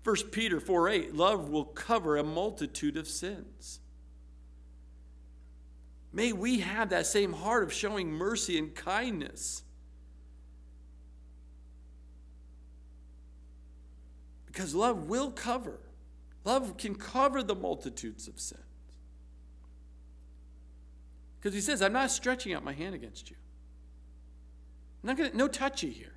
[0.03, 3.79] 1 Peter 4 8, love will cover a multitude of sins.
[6.17, 9.62] May we have that same heart of showing mercy and kindness.
[14.47, 15.80] Because love will cover.
[16.43, 18.63] Love can cover the multitudes of sins.
[21.39, 23.36] Because he says, I'm not stretching out my hand against you.
[25.03, 26.15] I'm not gonna no touchy here.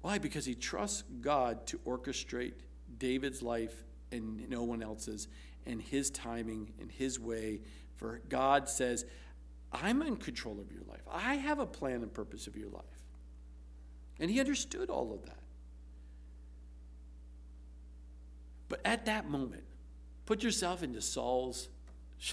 [0.00, 0.18] Why?
[0.18, 2.52] Because he trusts God to orchestrate
[3.00, 3.82] David's life
[4.12, 5.26] and no one else's,
[5.66, 7.60] and his timing and his way.
[7.96, 9.04] For God says,
[9.72, 11.02] I'm in control of your life.
[11.10, 12.84] I have a plan and purpose of your life.
[14.18, 15.38] And he understood all of that.
[18.68, 19.64] But at that moment,
[20.26, 21.68] put yourself into Saul's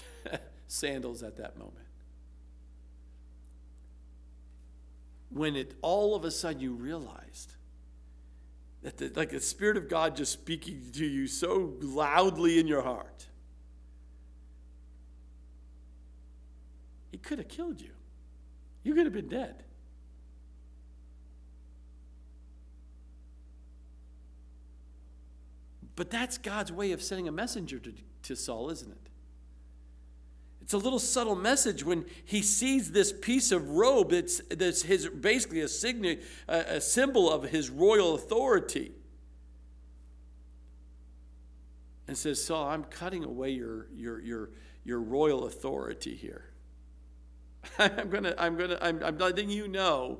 [0.68, 1.76] sandals at that moment.
[5.30, 7.54] When it all of a sudden you realized
[8.82, 12.82] that the, like the Spirit of God just speaking to you so loudly in your
[12.82, 13.26] heart.
[17.10, 17.90] He could have killed you.
[18.84, 19.64] You could have been dead.
[25.96, 29.07] But that's God's way of sending a messenger to, to Saul, isn't it?
[30.68, 35.08] It's a little subtle message when he sees this piece of robe that's, that's his,
[35.08, 38.92] basically a, sign, a, symbol of his royal authority.
[42.06, 44.50] And says, Saul, I'm cutting away your, your, your,
[44.84, 46.50] your royal authority here.
[47.78, 50.18] I'm gonna, I'm gonna, I'm, I'm letting you know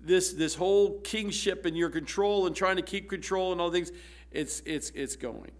[0.00, 3.90] this, this whole kingship and your control and trying to keep control and all things,
[4.30, 5.50] it's, it's, it's going.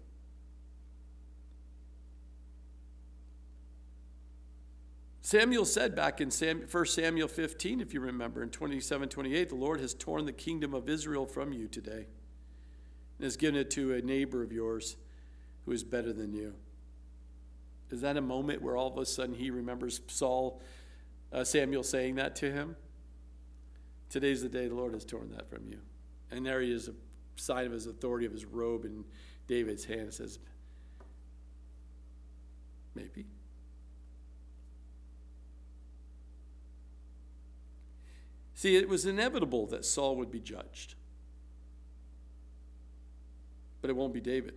[5.25, 9.79] Samuel said back in 1 Samuel 15, if you remember, in 27 28, the Lord
[9.79, 12.05] has torn the kingdom of Israel from you today
[13.17, 14.97] and has given it to a neighbor of yours
[15.65, 16.53] who is better than you.
[17.89, 20.61] Is that a moment where all of a sudden he remembers Saul,
[21.33, 22.75] uh, Samuel saying that to him?
[24.11, 25.79] Today's the day the Lord has torn that from you.
[26.29, 26.93] And there he is, a
[27.35, 29.03] sign of his authority of his robe in
[29.47, 30.01] David's hand.
[30.01, 30.37] It says,
[32.93, 33.25] maybe.
[38.65, 40.95] See, it was inevitable that Saul would be judged,
[43.79, 44.55] but it won't be David.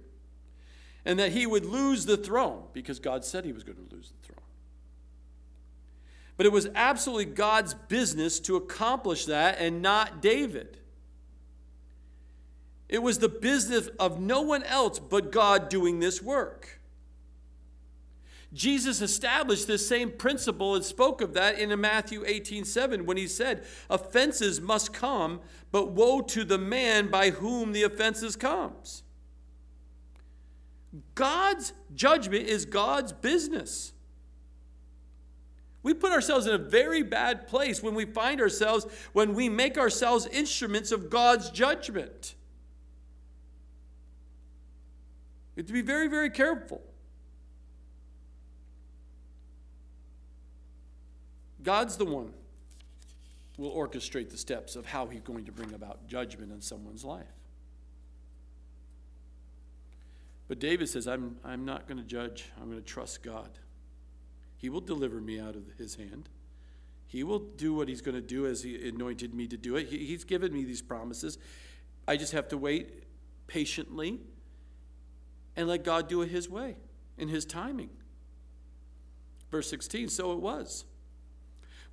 [1.05, 4.11] And that he would lose the throne because God said he was going to lose
[4.11, 4.47] the throne.
[6.38, 10.79] But it was absolutely God's business to accomplish that and not David.
[12.88, 16.78] It was the business of no one else but God doing this work.
[18.53, 23.27] Jesus established this same principle and spoke of that in Matthew 18 7 when he
[23.27, 29.03] said, Offenses must come, but woe to the man by whom the offenses comes.
[31.15, 33.93] God's judgment is God's business.
[35.83, 39.77] We put ourselves in a very bad place when we find ourselves, when we make
[39.79, 42.35] ourselves instruments of God's judgment.
[45.55, 46.83] We have to be very, very careful.
[51.69, 52.33] God's the one
[53.54, 57.04] who will orchestrate the steps of how he's going to bring about judgment in someone's
[57.04, 57.27] life.
[60.48, 63.50] But David says, I'm, I'm not going to judge, I'm going to trust God.
[64.56, 66.31] He will deliver me out of his hand.
[67.06, 69.88] He will do what he's going to do as he anointed me to do it.
[69.88, 71.37] He, he's given me these promises.
[72.06, 73.04] I just have to wait
[73.46, 74.21] patiently
[75.54, 76.77] and let God do it his way,
[77.19, 77.90] in his timing.
[79.50, 80.87] Verse 16 So it was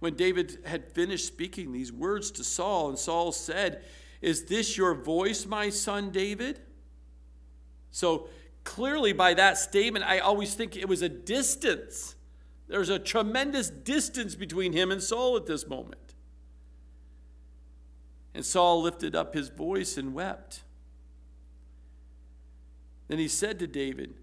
[0.06, 3.82] when David had finished speaking these words to Saul, and Saul said,
[4.22, 6.60] Is this your voice, my son David?
[7.90, 8.30] So
[8.64, 12.14] clearly, by that statement, I always think it was a distance.
[12.68, 16.14] There's a tremendous distance between him and Saul at this moment.
[18.36, 20.62] And Saul lifted up his voice and wept.
[23.08, 24.14] Then he said to David,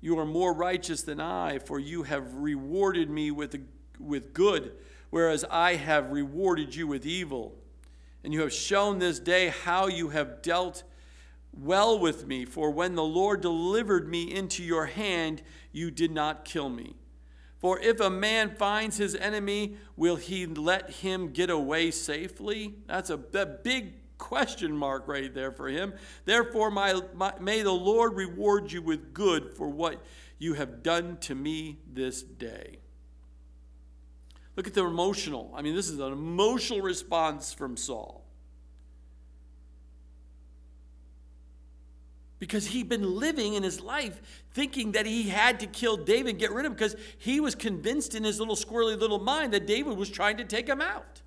[0.00, 3.60] You are more righteous than I, for you have rewarded me with,
[3.98, 4.74] with good,
[5.12, 7.54] whereas I have rewarded you with evil.
[8.24, 10.84] And you have shown this day how you have dealt
[11.52, 16.46] well with me, for when the Lord delivered me into your hand, you did not
[16.46, 16.96] kill me.
[17.58, 22.76] For if a man finds his enemy, will he let him get away safely?
[22.86, 25.92] That's a, a big question mark right there for him.
[26.24, 30.02] Therefore, my, my, may the Lord reward you with good for what
[30.38, 32.78] you have done to me this day.
[34.56, 35.52] Look at the emotional.
[35.54, 38.22] I mean, this is an emotional response from Saul.
[42.38, 44.20] Because he'd been living in his life
[44.52, 48.14] thinking that he had to kill David, get rid of him, because he was convinced
[48.14, 51.22] in his little squirrely little mind that David was trying to take him out.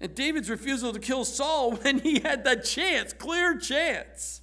[0.00, 4.41] And David's refusal to kill Saul when he had that chance, clear chance.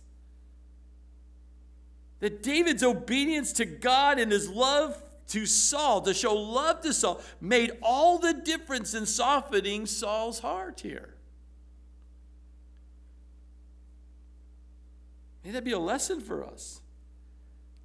[2.20, 7.22] That David's obedience to God and his love to Saul, to show love to Saul,
[7.40, 11.14] made all the difference in softening Saul's heart here.
[15.44, 16.82] May that be a lesson for us.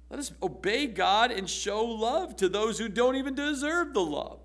[0.09, 4.39] Let us obey God and show love to those who don't even deserve the love.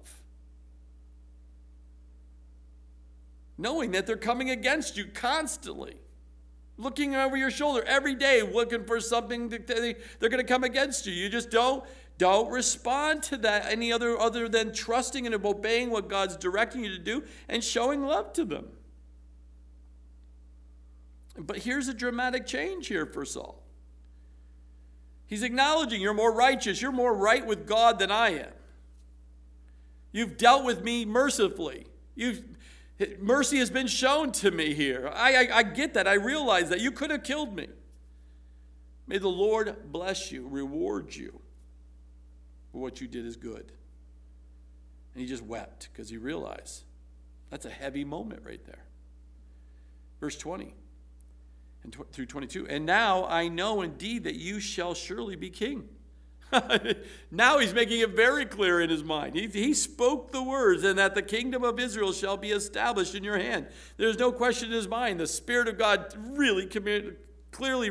[3.60, 5.96] knowing that they're coming against you constantly.
[6.80, 11.06] Looking over your shoulder every day, looking for something they, they're going to come against
[11.06, 11.12] you.
[11.12, 11.84] You just don't
[12.16, 16.90] don't respond to that any other other than trusting and obeying what God's directing you
[16.90, 18.68] to do and showing love to them.
[21.38, 23.62] But here's a dramatic change here for Saul.
[25.26, 28.52] He's acknowledging you're more righteous, you're more right with God than I am.
[30.12, 31.86] You've dealt with me mercifully.
[32.14, 32.42] You've
[33.18, 35.10] Mercy has been shown to me here.
[35.14, 36.06] I, I, I, get that.
[36.06, 36.80] I realize that.
[36.80, 37.68] You could have killed me.
[39.06, 41.40] May the Lord bless you, reward you
[42.72, 43.72] for what you did is good.
[45.14, 46.84] And he just wept because he realized
[47.50, 48.84] that's a heavy moment right there.
[50.20, 50.74] Verse 20
[51.82, 52.68] and tw- through 22.
[52.68, 55.88] And now I know indeed that you shall surely be king.
[57.30, 59.34] now he's making it very clear in his mind.
[59.34, 63.24] He, he spoke the words, and that the kingdom of Israel shall be established in
[63.24, 63.66] your hand.
[63.96, 65.20] There's no question in his mind.
[65.20, 66.66] The Spirit of God really
[67.52, 67.90] clearly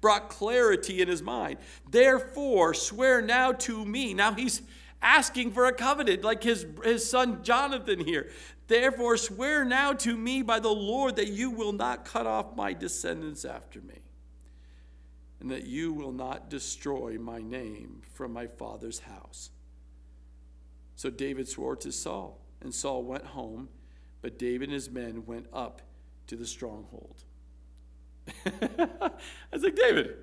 [0.00, 1.58] brought clarity in his mind.
[1.90, 4.14] Therefore, swear now to me.
[4.14, 4.62] Now he's
[5.00, 8.30] asking for a covenant, like his, his son Jonathan here.
[8.66, 12.72] Therefore, swear now to me by the Lord that you will not cut off my
[12.72, 14.03] descendants after me
[15.44, 19.50] and that you will not destroy my name from my father's house.
[20.96, 23.68] So David swore to Saul, and Saul went home,
[24.22, 25.82] but David and his men went up
[26.28, 27.24] to the stronghold.
[28.46, 29.10] I
[29.52, 30.14] was like, David,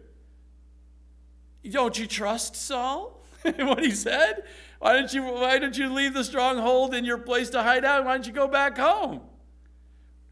[1.69, 3.23] don't you trust Saul?
[3.43, 4.41] what he said?
[4.79, 8.05] Why don't you why don't you leave the stronghold in your place to hide out?
[8.05, 9.21] Why don't you go back home?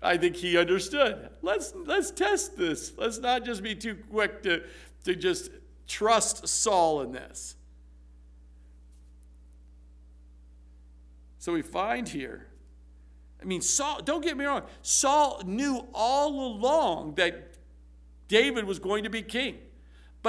[0.01, 1.29] I think he understood.
[1.41, 2.93] Let's let's test this.
[2.97, 4.63] Let's not just be too quick to,
[5.03, 5.51] to just
[5.87, 7.55] trust Saul in this.
[11.39, 12.47] So we find here.
[13.41, 17.55] I mean, Saul, don't get me wrong, Saul knew all along that
[18.27, 19.57] David was going to be king.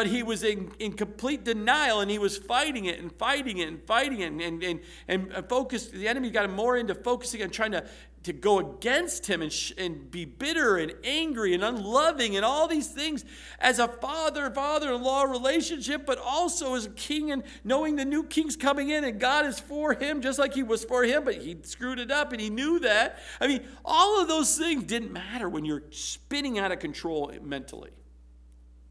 [0.01, 3.69] But he was in, in complete denial and he was fighting it and fighting it
[3.69, 5.93] and fighting it and, and, and, uh, and focused.
[5.93, 7.85] The enemy got him more into focusing on trying to
[8.23, 12.67] to go against him and, sh- and be bitter and angry and unloving and all
[12.67, 13.27] these things
[13.59, 18.05] as a father father in law relationship, but also as a king and knowing the
[18.07, 21.27] new king's coming in and God is for him just like he was for him,
[21.27, 23.19] but he screwed it up and he knew that.
[23.39, 27.91] I mean, all of those things didn't matter when you're spinning out of control mentally.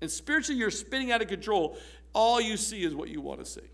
[0.02, 1.78] And spiritually, you're spinning out of control.
[2.14, 3.70] All you see is what you want to see.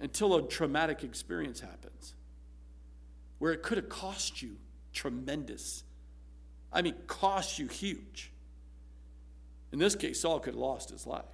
[0.00, 2.14] Until a traumatic experience happens
[3.38, 4.56] where it could have cost you
[4.92, 5.84] tremendous.
[6.72, 8.30] I mean, cost you huge.
[9.72, 11.24] In this case, Saul could have lost his life.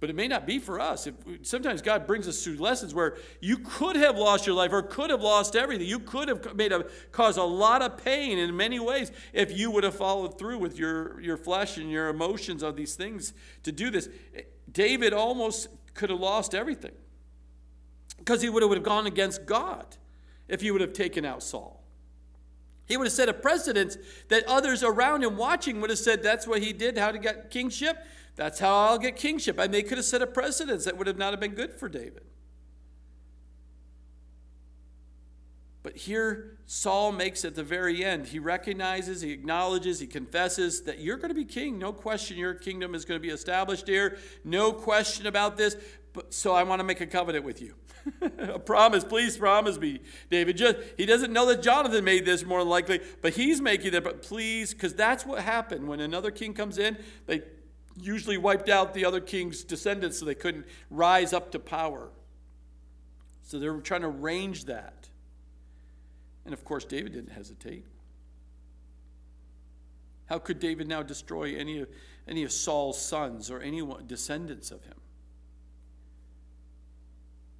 [0.00, 1.06] But it may not be for us.
[1.06, 4.82] If sometimes God brings us through lessons where you could have lost your life or
[4.82, 5.86] could have lost everything.
[5.86, 9.70] You could have made a caused a lot of pain in many ways if you
[9.70, 13.72] would have followed through with your, your flesh and your emotions of these things to
[13.72, 14.08] do this.
[14.34, 14.42] Eh,
[14.72, 16.92] David almost could have lost everything
[18.16, 19.96] because he would have gone against God
[20.48, 21.82] if he would have taken out Saul.
[22.86, 23.98] He would have set a precedent
[24.28, 27.50] that others around him watching would have said, That's what he did, how to get
[27.50, 27.98] kingship.
[28.40, 29.60] That's how I'll get kingship.
[29.60, 31.90] I may could have set a precedent that would have not have been good for
[31.90, 32.22] David.
[35.82, 41.00] But here, Saul makes at the very end, he recognizes, he acknowledges, he confesses that
[41.00, 41.78] you're going to be king.
[41.78, 44.16] No question, your kingdom is going to be established here.
[44.42, 45.76] No question about this.
[46.14, 47.74] But, so I want to make a covenant with you.
[48.38, 50.56] a promise, please promise me, David.
[50.56, 54.02] Just he doesn't know that Jonathan made this more likely, but he's making it.
[54.02, 56.96] But please, because that's what happened when another king comes in.
[57.26, 57.42] They
[58.00, 62.08] usually wiped out the other king's descendants so they couldn't rise up to power.
[63.42, 65.08] So they were trying to arrange that.
[66.44, 67.84] And of course, David didn't hesitate.
[70.26, 71.88] How could David now destroy any of,
[72.28, 74.94] any of Saul's sons or any descendants of him?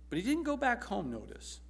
[0.08, 1.60] But he didn't go back home, notice.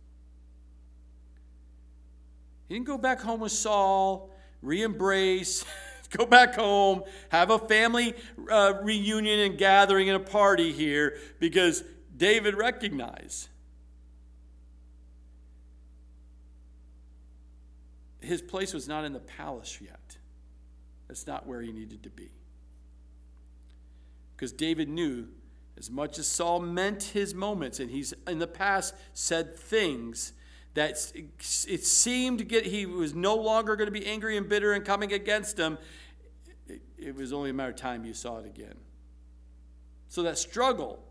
[2.68, 4.30] He didn't go back home with Saul,
[4.62, 5.64] re embrace,
[6.16, 8.14] go back home, have a family
[8.50, 11.84] uh, reunion and gathering and a party here because
[12.16, 13.48] David recognized
[18.20, 20.18] his place was not in the palace yet.
[21.08, 22.30] That's not where he needed to be.
[24.36, 25.28] Because David knew
[25.76, 30.32] as much as Saul meant his moments, and he's in the past said things
[30.74, 34.84] that it seemed get, he was no longer going to be angry and bitter and
[34.84, 35.78] coming against him.
[36.96, 38.74] It was only a matter of time you saw it again.
[40.08, 41.02] So that struggle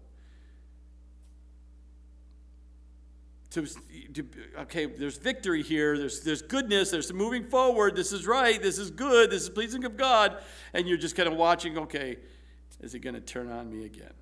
[3.52, 3.66] to,
[4.14, 4.26] to,
[4.60, 8.92] okay there's victory here there's, there's goodness there's moving forward this is right this is
[8.92, 10.38] good this is pleasing of god
[10.74, 12.18] and you're just kind of watching okay
[12.82, 14.14] is it going to turn on me again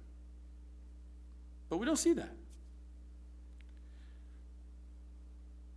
[1.70, 2.34] but we don't see that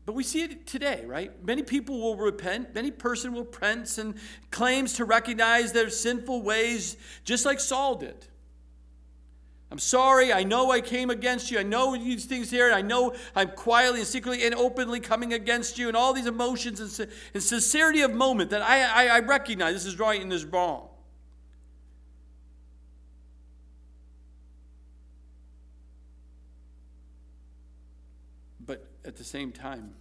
[0.07, 4.15] but we see it today right many people will repent many person will repent and
[4.51, 8.27] claims to recognize their sinful ways just like saul did
[9.71, 10.33] I'm sorry.
[10.33, 11.59] I know I came against you.
[11.59, 12.73] I know these things here.
[12.73, 16.99] I know I'm quietly and secretly and openly coming against you, and all these emotions
[16.99, 20.43] and, and sincerity of moment that I, I, I recognize this is right and this
[20.43, 20.89] is wrong.
[28.67, 29.95] But at the same time,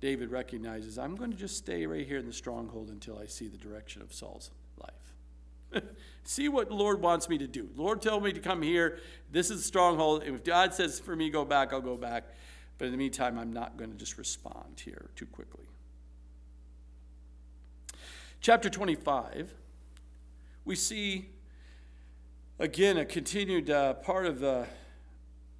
[0.00, 3.48] David recognizes I'm going to just stay right here in the stronghold until I see
[3.48, 5.82] the direction of Saul's life.
[6.24, 7.68] see what the Lord wants me to do.
[7.74, 8.98] The Lord told me to come here.
[9.32, 10.22] This is the stronghold.
[10.24, 12.24] If God says for me go back, I'll go back.
[12.78, 15.64] But in the meantime, I'm not going to just respond here too quickly.
[18.40, 19.54] Chapter 25,
[20.64, 21.30] we see
[22.58, 24.66] again a continued uh, part of the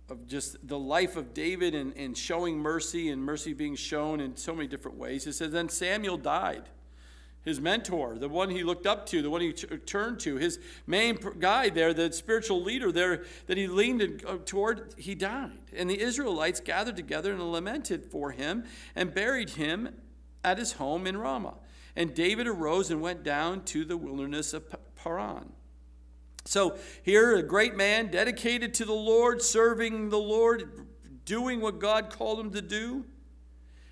[0.08, 4.36] of just the life of David and, and showing mercy and mercy being shown in
[4.36, 5.26] so many different ways.
[5.26, 6.68] It says, Then Samuel died
[7.46, 10.58] his mentor, the one he looked up to, the one he t- turned to, his
[10.84, 15.56] main guy there, the spiritual leader there that he leaned uh, toward, he died.
[15.72, 18.64] And the Israelites gathered together and lamented for him
[18.96, 19.94] and buried him
[20.42, 21.54] at his home in Ramah.
[21.94, 24.64] And David arose and went down to the wilderness of
[24.96, 25.52] Paran.
[26.46, 30.86] So here, a great man dedicated to the Lord, serving the Lord,
[31.24, 33.04] doing what God called him to do.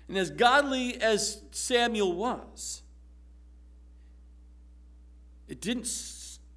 [0.07, 2.81] And as godly as Samuel was,
[5.47, 5.87] it didn't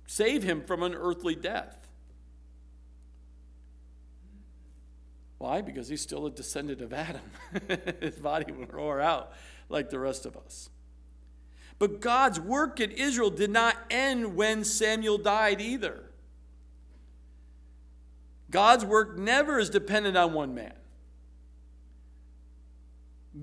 [0.06, 1.88] save him from an earthly death.
[5.38, 5.62] Why?
[5.62, 7.22] Because he's still a descendant of Adam.
[8.00, 9.32] His body will roar out
[9.68, 10.70] like the rest of us.
[11.78, 16.04] But God's work in Israel did not end when Samuel died either.
[18.50, 20.72] God's work never is dependent on one man.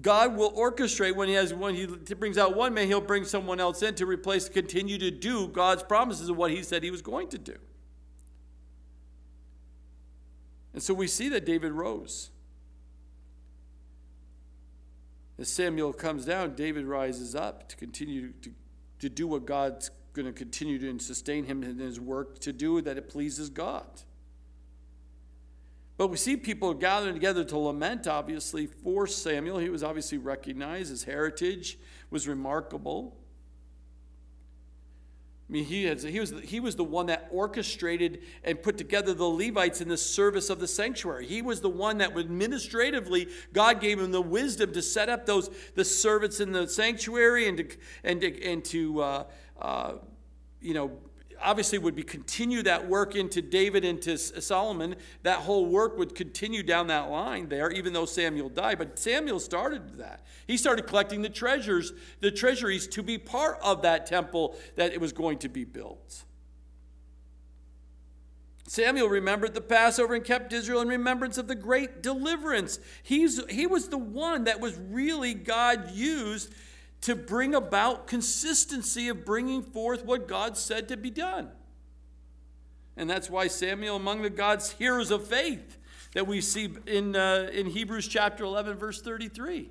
[0.01, 3.59] God will orchestrate when he has when he brings out one man, he'll bring someone
[3.59, 7.01] else in to replace, continue to do God's promises of what he said he was
[7.01, 7.55] going to do.
[10.73, 12.31] And so we see that David rose.
[15.37, 18.51] As Samuel comes down, David rises up to continue to,
[18.99, 22.81] to do what God's going to continue to sustain him in his work to do
[22.81, 23.87] that it pleases God.
[25.97, 29.59] But we see people gathering together to lament, obviously, for Samuel.
[29.59, 30.89] He was obviously recognized.
[30.89, 31.77] His heritage
[32.09, 33.17] was remarkable.
[35.47, 39.13] I mean, he, has, he, was, he was the one that orchestrated and put together
[39.13, 41.27] the Levites in the service of the sanctuary.
[41.27, 45.51] He was the one that administratively, God gave him the wisdom to set up those
[45.75, 49.23] the servants in the sanctuary and to, and to, and to uh,
[49.61, 49.93] uh,
[50.61, 50.97] you know,
[51.45, 54.95] obviously would be continue that work into David into Solomon.
[55.23, 58.77] That whole work would continue down that line there, even though Samuel died.
[58.77, 60.25] But Samuel started that.
[60.47, 64.99] He started collecting the treasures, the treasuries to be part of that temple that it
[64.99, 66.25] was going to be built.
[68.67, 72.79] Samuel remembered the Passover and kept Israel in remembrance of the great deliverance.
[73.03, 76.51] He's, he was the one that was really God used
[77.05, 81.51] to bring about consistency of bringing forth what God said to be done.
[82.97, 85.77] And that's why Samuel, among the God's heroes of faith,
[86.15, 89.69] that we see in, uh, in Hebrews chapter 11, verse 33.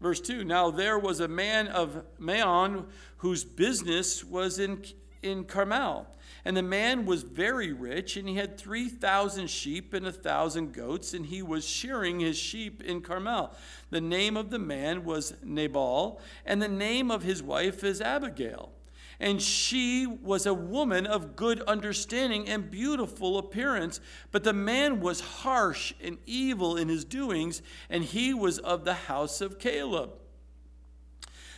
[0.00, 4.84] Verse 2 Now there was a man of Maon whose business was in,
[5.24, 6.06] in Carmel
[6.48, 11.12] and the man was very rich, and he had 3,000 sheep and a 1,000 goats,
[11.12, 13.54] and he was shearing his sheep in Carmel.
[13.90, 18.72] The name of the man was Nabal, and the name of his wife is Abigail.
[19.20, 24.00] And she was a woman of good understanding and beautiful appearance.
[24.32, 28.94] But the man was harsh and evil in his doings, and he was of the
[28.94, 30.12] house of Caleb.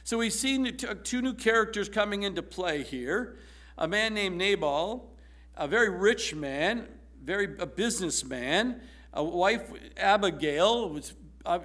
[0.03, 3.38] So we see two new characters coming into play here
[3.79, 5.11] a man named Nabal,
[5.57, 6.87] a very rich man,
[7.23, 8.81] very a businessman,
[9.12, 11.14] a wife Abigail was
[11.45, 11.59] uh,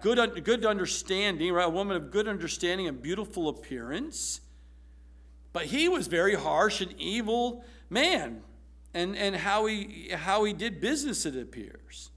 [0.00, 1.66] good good understanding, right?
[1.66, 4.40] A woman of good understanding and beautiful appearance.
[5.52, 8.42] But he was very harsh and evil man,
[8.92, 12.10] and and how he how he did business it appears.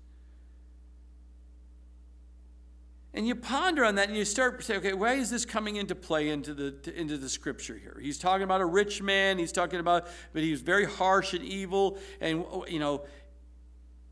[3.19, 5.93] And you ponder on that and you start say, okay, why is this coming into
[5.93, 7.99] play into the, into the scripture here?
[8.01, 9.37] He's talking about a rich man.
[9.37, 11.97] He's talking about, but he was very harsh and evil.
[12.21, 13.03] And, you know,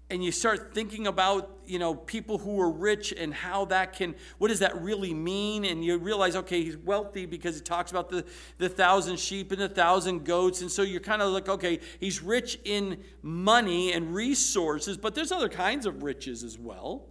[0.10, 4.14] and you start thinking about, you know, people who are rich and how that can,
[4.40, 5.64] what does that really mean?
[5.64, 8.26] And you realize, okay, he's wealthy because he talks about the,
[8.58, 10.60] the thousand sheep and the thousand goats.
[10.60, 15.32] And so you're kind of like, okay, he's rich in money and resources, but there's
[15.32, 17.06] other kinds of riches as well.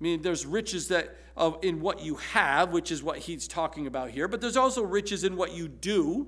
[0.00, 3.86] I mean, there's riches that of in what you have, which is what he's talking
[3.86, 6.26] about here, but there's also riches in what you do.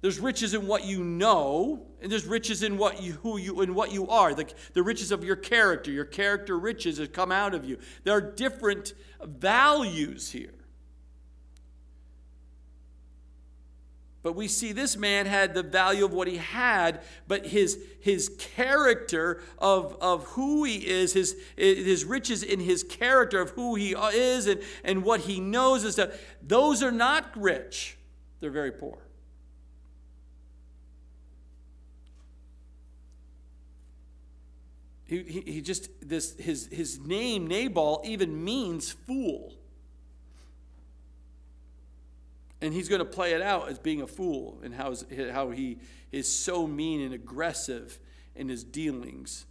[0.00, 3.74] There's riches in what you know, and there's riches in what you who you in
[3.74, 4.34] what you are.
[4.34, 7.78] The, the riches of your character, your character riches that come out of you.
[8.04, 10.55] There are different values here.
[14.26, 18.28] But we see this man had the value of what he had, but his, his
[18.40, 23.92] character of, of who he is, his, his riches in his character of who he
[23.92, 26.10] is and, and what he knows and stuff,
[26.42, 27.98] those are not rich.
[28.40, 28.98] They're very poor.
[35.04, 39.54] He, he, he just, this, his, his name, Nabal, even means fool.
[42.66, 44.92] And he's going to play it out as being a fool and how,
[45.30, 45.78] how he
[46.10, 48.00] is so mean and aggressive
[48.34, 49.46] in his dealings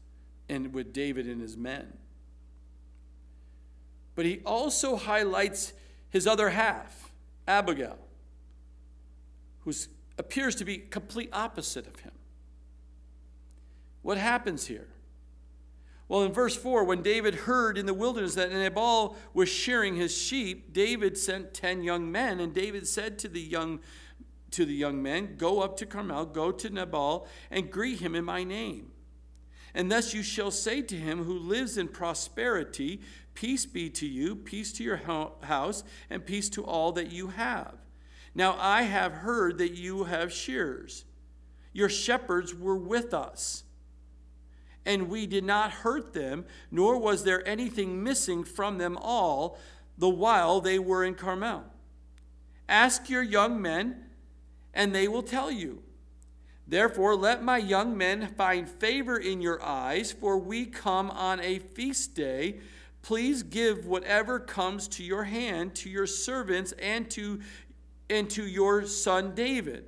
[0.49, 1.93] and with David and his men.
[4.15, 5.71] But he also highlights
[6.09, 7.13] his other half,
[7.47, 7.97] Abigail,
[9.61, 9.71] who
[10.17, 12.11] appears to be complete opposite of him.
[14.01, 14.89] What happens here?
[16.07, 20.15] Well, in verse 4, when David heard in the wilderness that Nabal was shearing his
[20.15, 23.79] sheep, David sent 10 young men, and David said to the young
[24.51, 28.23] to the young men, Go up to Carmel, go to Nabal, and greet him in
[28.23, 28.91] my name.
[29.73, 33.01] And thus you shall say to him who lives in prosperity,
[33.33, 35.01] Peace be to you, peace to your
[35.41, 37.75] house, and peace to all that you have.
[38.33, 41.03] Now I have heard that you have shears.
[41.73, 43.64] Your shepherds were with us
[44.85, 49.57] and we did not hurt them, nor was there anything missing from them all
[49.97, 51.63] the while they were in Carmel.
[52.69, 54.05] Ask your young men,
[54.73, 55.81] and they will tell you.
[56.67, 61.59] Therefore, let my young men find favor in your eyes, for we come on a
[61.59, 62.59] feast day.
[63.01, 67.39] Please give whatever comes to your hand to your servants and to,
[68.09, 69.85] and to your son David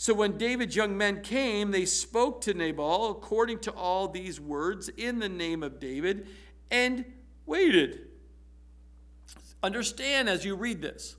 [0.00, 4.88] so when David's young men came, they spoke to Nabal according to all these words
[4.88, 6.28] in the name of David
[6.70, 7.04] and
[7.46, 8.06] waited.
[9.60, 11.16] Understand as you read this.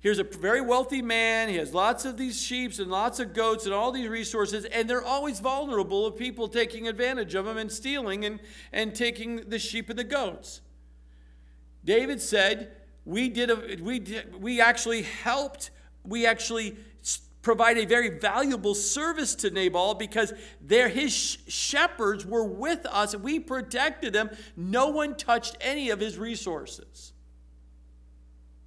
[0.00, 1.50] Here's a very wealthy man.
[1.50, 4.88] He has lots of these sheep and lots of goats and all these resources, and
[4.88, 8.40] they're always vulnerable of people taking advantage of them and stealing and,
[8.72, 10.62] and taking the sheep and the goats.
[11.84, 12.70] David said,
[13.04, 15.70] We did a, we did, we actually helped,
[16.02, 16.78] we actually
[17.42, 21.12] provide a very valuable service to Nabal because there his
[21.46, 23.14] shepherds were with us.
[23.14, 24.30] and We protected them.
[24.56, 27.12] No one touched any of his resources.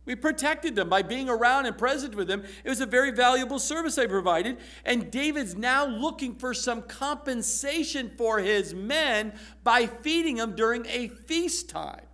[0.04, 2.44] We protected them by being around and present with them.
[2.64, 4.58] It was a very valuable service I provided.
[4.84, 11.08] And David's now looking for some compensation for his men by feeding them during a
[11.08, 12.06] feast time.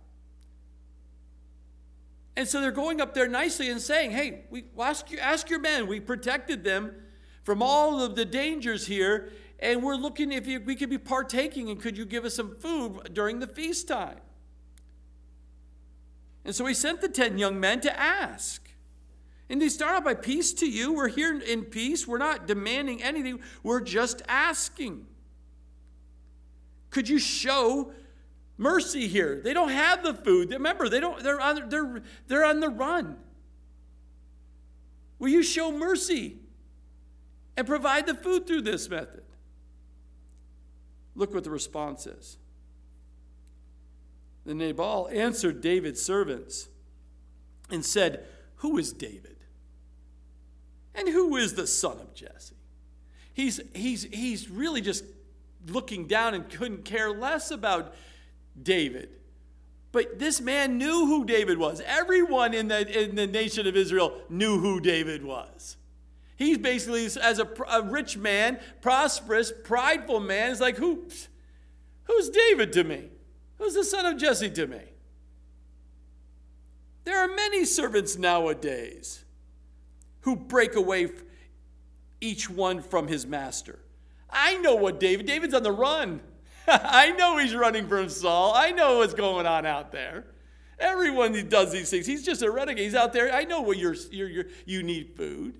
[2.38, 5.58] And so they're going up there nicely and saying, Hey, we ask, you, ask your
[5.58, 5.88] men.
[5.88, 6.94] We protected them
[7.42, 9.32] from all of the dangers here.
[9.58, 13.12] And we're looking if we could be partaking and could you give us some food
[13.12, 14.20] during the feast time?
[16.44, 18.70] And so he sent the 10 young men to ask.
[19.50, 20.92] And they start out by peace to you.
[20.92, 22.06] We're here in peace.
[22.06, 23.40] We're not demanding anything.
[23.64, 25.06] We're just asking.
[26.90, 27.90] Could you show
[28.58, 29.40] mercy here?
[29.42, 30.50] They don't have the food.
[30.50, 33.16] Remember, they don't, they're, on, they're, they're on the run.
[35.18, 36.36] Will you show mercy
[37.56, 39.22] and provide the food through this method?
[41.14, 42.38] Look what the response is.
[44.44, 46.68] Then Nabal answered David's servants
[47.70, 48.24] and said,
[48.56, 49.36] Who is David?
[50.94, 52.56] And who is the son of Jesse?
[53.34, 55.04] He's, he's, he's really just
[55.66, 57.94] looking down and couldn't care less about
[58.62, 59.10] David.
[59.90, 61.80] But this man knew who David was.
[61.86, 65.76] Everyone in the, in the nation of Israel knew who David was.
[66.36, 71.08] He's basically, as a, a rich man, prosperous, prideful man, is like, who,
[72.04, 73.08] who's David to me?
[73.56, 74.82] Who's the son of Jesse to me?
[77.04, 79.24] There are many servants nowadays
[80.20, 81.08] who break away
[82.20, 83.78] each one from his master.
[84.30, 86.20] I know what David, David's on the run.
[86.70, 88.52] I know he's running from Saul.
[88.54, 90.26] I know what's going on out there.
[90.78, 92.84] Everyone does these things, he's just a renegade.
[92.84, 93.32] He's out there.
[93.32, 95.54] I know what you're, you're, you're, you need food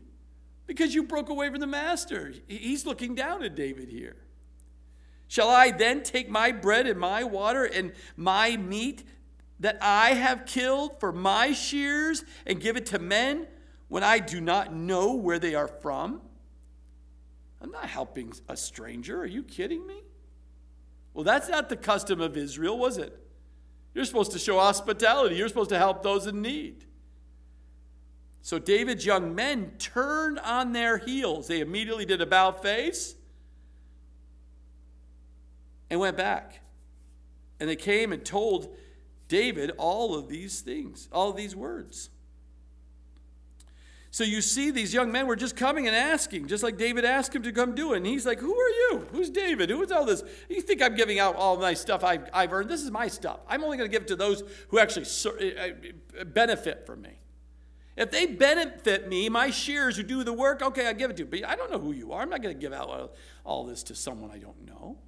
[0.67, 2.35] because you broke away from the master.
[2.47, 4.17] He's looking down at David here.
[5.27, 9.03] Shall I then take my bread and my water and my meat
[9.61, 13.47] that I have killed for my shears and give it to men
[13.89, 16.21] when I do not know where they are from?
[17.61, 19.21] I'm not helping a stranger.
[19.21, 20.03] Are you kidding me?
[21.19, 23.13] Well, that's not the custom of Israel, was it?
[23.93, 26.85] You're supposed to show hospitality, you're supposed to help those in need.
[28.41, 31.49] So David's young men turned on their heels.
[31.49, 33.17] They immediately did a bow face
[35.91, 36.61] and went back.
[37.59, 38.77] And they came and told
[39.27, 42.11] David all of these things, all of these words.
[44.11, 47.35] So you see, these young men were just coming and asking, just like David asked
[47.35, 47.99] him to come do it.
[47.99, 49.07] And he's like, Who are you?
[49.13, 49.69] Who's David?
[49.69, 50.23] Who is all this?
[50.49, 52.71] You think I'm giving out all my stuff I've, I've earned?
[52.71, 53.41] This is my stuff.
[53.47, 55.07] I'm only going to give it to those who actually
[55.41, 55.73] eh,
[56.19, 57.21] eh, benefit from me.
[57.99, 61.25] If they benefit me, my shears who do the work, okay, I give it to
[61.25, 61.29] you.
[61.29, 62.23] But I don't know who you are.
[62.23, 64.99] I'm not going to give out all this to someone I don't know.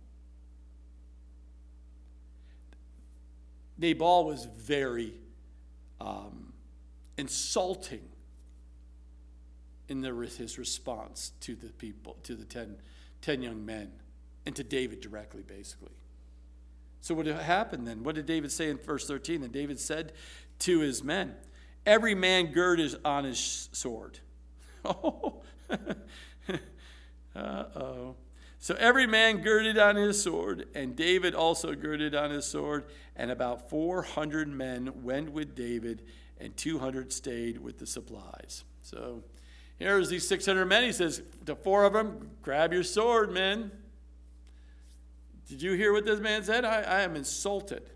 [3.78, 5.14] Nabal was very
[6.00, 6.52] um,
[7.16, 8.02] insulting
[9.90, 12.76] in his response to the people, to the ten,
[13.20, 13.90] ten young men,
[14.46, 15.92] and to David directly, basically.
[17.00, 18.04] So, what happened then?
[18.04, 19.42] What did David say in verse 13?
[19.42, 20.12] And David said
[20.60, 21.34] to his men,
[21.84, 24.18] Every man gird his, on his sword.
[24.82, 25.42] Oh,
[27.36, 28.16] uh oh.
[28.58, 32.84] So every man girded on his sword, and David also girded on his sword,
[33.14, 36.02] and about 400 men went with David,
[36.38, 38.64] and 200 stayed with the supplies.
[38.80, 39.22] So
[39.80, 40.84] here's these 600 men.
[40.84, 43.72] He says to four of them, Grab your sword, men.
[45.48, 46.64] Did you hear what this man said?
[46.64, 47.90] I, I am insulted.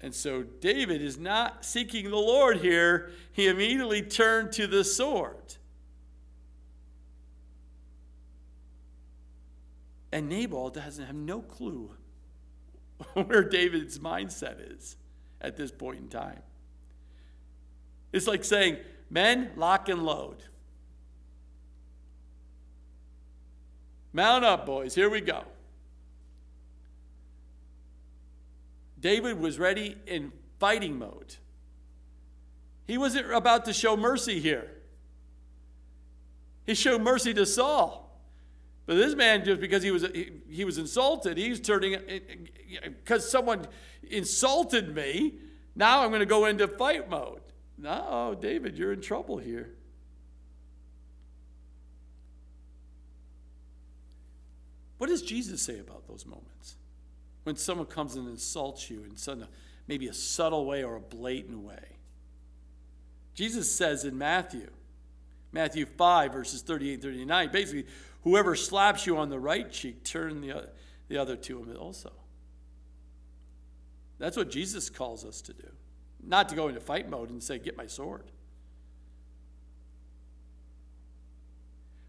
[0.00, 3.12] And so David is not seeking the Lord here.
[3.32, 5.54] He immediately turned to the sword.
[10.12, 11.90] And Nabal doesn't have no clue
[13.14, 14.96] where David's mindset is
[15.40, 16.42] at this point in time.
[18.12, 18.78] It's like saying,
[19.14, 20.42] men, lock and load.
[24.12, 24.94] Mount up, boys.
[24.94, 25.44] Here we go.
[29.00, 31.36] David was ready in fighting mode.
[32.86, 34.70] He wasn't about to show mercy here.
[36.66, 38.18] He showed mercy to Saul.
[38.86, 42.88] But this man, just because he was he, he was insulted, he's turning uh, uh,
[42.88, 43.66] because someone
[44.10, 45.34] insulted me.
[45.76, 47.43] Now I'm going to go into fight mode.
[47.84, 49.68] No, David, you're in trouble here.
[54.96, 56.76] What does Jesus say about those moments?
[57.42, 59.44] When someone comes and insults you in some
[59.86, 61.98] maybe a subtle way or a blatant way.
[63.34, 64.70] Jesus says in Matthew,
[65.52, 67.86] Matthew 5, verses 38 and 39, basically,
[68.22, 70.70] Whoever slaps you on the right cheek, turn the,
[71.08, 72.12] the other to him also.
[74.18, 75.68] That's what Jesus calls us to do.
[76.26, 78.30] Not to go into fight mode and say, Get my sword.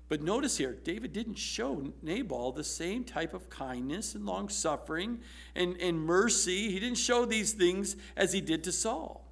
[0.07, 5.19] But notice here, David didn't show Nabal the same type of kindness and long suffering
[5.55, 6.71] and, and mercy.
[6.71, 9.25] He didn't show these things as he did to Saul.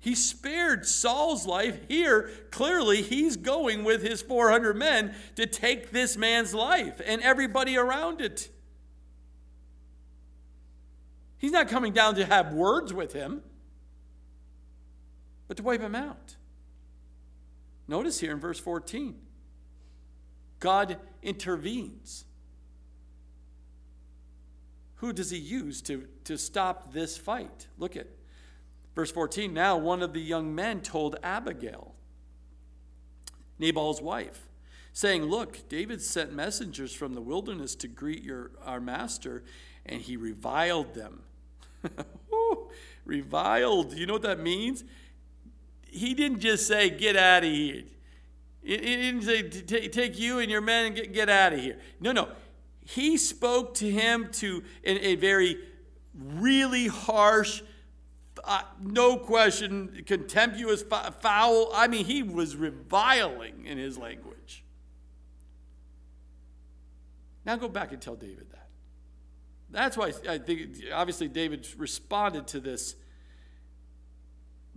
[0.00, 1.78] He spared Saul's life.
[1.88, 7.76] Here, clearly, he's going with his 400 men to take this man's life and everybody
[7.76, 8.48] around it.
[11.40, 13.42] He's not coming down to have words with him,
[15.48, 16.36] but to wipe him out.
[17.88, 19.16] Notice here in verse 14
[20.60, 22.26] God intervenes.
[24.96, 27.68] Who does he use to, to stop this fight?
[27.78, 28.06] Look at
[28.94, 29.54] verse 14.
[29.54, 31.94] Now, one of the young men told Abigail,
[33.58, 34.50] Nabal's wife,
[34.92, 39.42] saying, Look, David sent messengers from the wilderness to greet your, our master,
[39.86, 41.22] and he reviled them.
[43.04, 43.94] reviled.
[43.94, 44.84] You know what that means?
[45.90, 47.82] he didn't just say, get out of here.
[48.62, 49.42] He didn't say,
[49.88, 51.78] take you and your men and get, get out of here.
[52.00, 52.28] No, no.
[52.80, 55.58] He spoke to him to in a very,
[56.14, 57.62] really harsh,
[58.44, 60.82] uh, no question, contemptuous,
[61.20, 61.70] foul.
[61.74, 64.64] I mean, he was reviling in his language.
[67.44, 68.49] Now go back and tell David.
[69.70, 72.96] That's why I think, obviously, David responded to this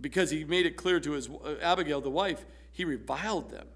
[0.00, 3.66] because he made it clear to his uh, Abigail, the wife, he reviled them.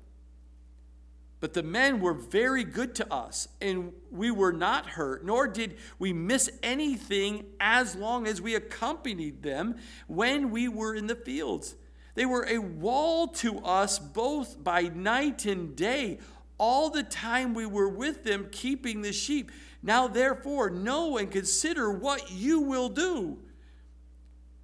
[1.40, 5.76] But the men were very good to us, and we were not hurt, nor did
[5.98, 9.76] we miss anything as long as we accompanied them
[10.08, 11.76] when we were in the fields.
[12.16, 16.18] They were a wall to us both by night and day,
[16.58, 19.52] all the time we were with them keeping the sheep.
[19.82, 23.38] Now, therefore, know and consider what you will do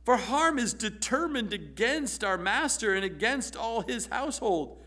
[0.05, 4.83] for harm is determined against our master and against all his household.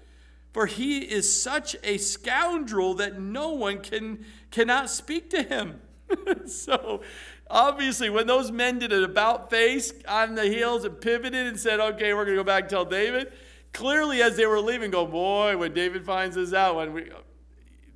[0.53, 5.81] For he is such a scoundrel that no one can cannot speak to him.
[6.45, 7.01] so
[7.49, 11.79] obviously, when those men did an about face on the heels and pivoted and said,
[11.79, 13.33] okay, we're going to go back and tell David,
[13.73, 17.11] clearly as they were leaving, go, boy, when David finds this out, when we,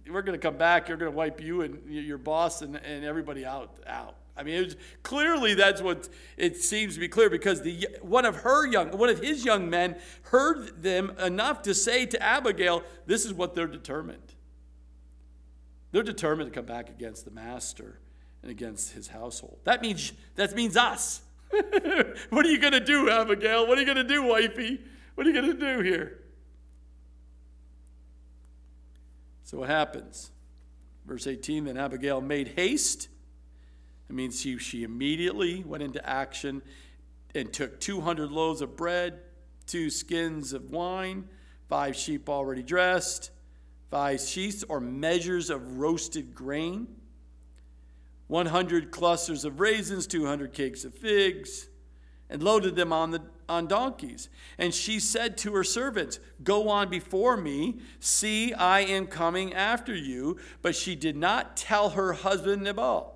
[0.10, 3.06] we're going to come back, you're going to wipe you and your boss and, and
[3.06, 3.80] everybody out.
[3.88, 4.16] out.
[4.36, 8.38] I mean, was, clearly that's what it seems to be clear because the one of
[8.38, 13.26] her young, one of his young men heard them enough to say to Abigail, "This
[13.26, 14.34] is what they're determined.
[15.92, 18.00] They're determined to come back against the master
[18.42, 19.60] and against his household.
[19.66, 21.22] That means that means us.
[22.30, 23.68] what are you going to do, Abigail?
[23.68, 24.80] What are you going to do, wifey?
[25.16, 26.22] What are you going to do here?"
[29.52, 30.32] So what happens?
[31.06, 33.10] Verse 18 Then Abigail made haste
[34.10, 36.62] it means she, she immediately went into action
[37.36, 39.20] and took 200 loaves of bread,
[39.66, 41.30] two skins of wine,
[41.70, 43.32] five sheep already dressed,
[43.90, 46.88] five sheaths or measures of roasted grain,
[48.28, 51.70] 100 clusters of raisins, 200 cakes of figs,
[52.30, 53.22] and loaded them on, the,
[53.52, 54.30] on donkeys.
[54.58, 57.80] And she said to her servants, Go on before me.
[58.00, 60.38] See, I am coming after you.
[60.62, 63.14] But she did not tell her husband Nabal.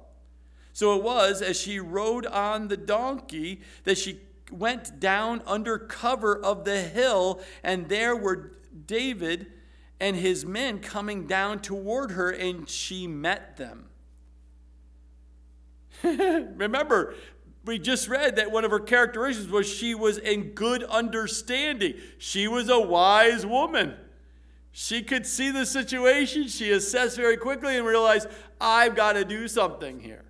[0.74, 4.20] So it was as she rode on the donkey that she
[4.52, 8.52] went down under cover of the hill, and there were
[8.86, 9.48] David
[10.00, 13.86] and his men coming down toward her, and she met them.
[16.04, 17.16] Remember,
[17.66, 21.96] we just read that one of her characteristics was she was in good understanding.
[22.18, 23.96] She was a wise woman.
[24.72, 28.28] She could see the situation, she assessed very quickly and realized,
[28.60, 30.26] I've got to do something here.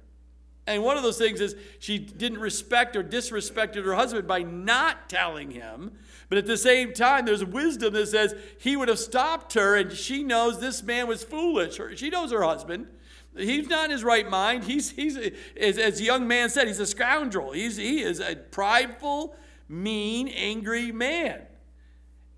[0.68, 5.10] And one of those things is she didn't respect or disrespected her husband by not
[5.10, 5.94] telling him.
[6.30, 9.92] But at the same time, there's wisdom that says he would have stopped her, and
[9.92, 11.80] she knows this man was foolish.
[11.98, 12.88] She knows her husband.
[13.38, 14.64] He's not in his right mind.
[14.64, 15.18] He's, he's
[15.60, 17.52] as, as young man said, he's a scoundrel.
[17.52, 19.36] He's, he is a prideful,
[19.68, 21.42] mean, angry man.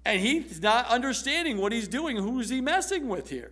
[0.06, 2.18] And he's not understanding what he's doing.
[2.18, 3.52] Who's he messing with here?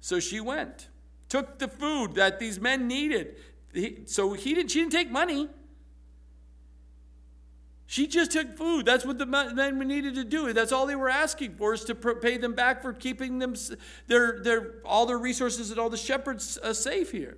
[0.00, 0.88] So she went
[1.32, 3.36] took the food that these men needed.
[4.04, 5.48] So he didn't, she didn't take money.
[7.92, 8.86] She just took food.
[8.86, 10.54] That's what the men needed to do.
[10.54, 13.54] That's all they were asking for is to pay them back for keeping them
[14.06, 17.36] their, their all their resources and all the shepherds uh, safe here.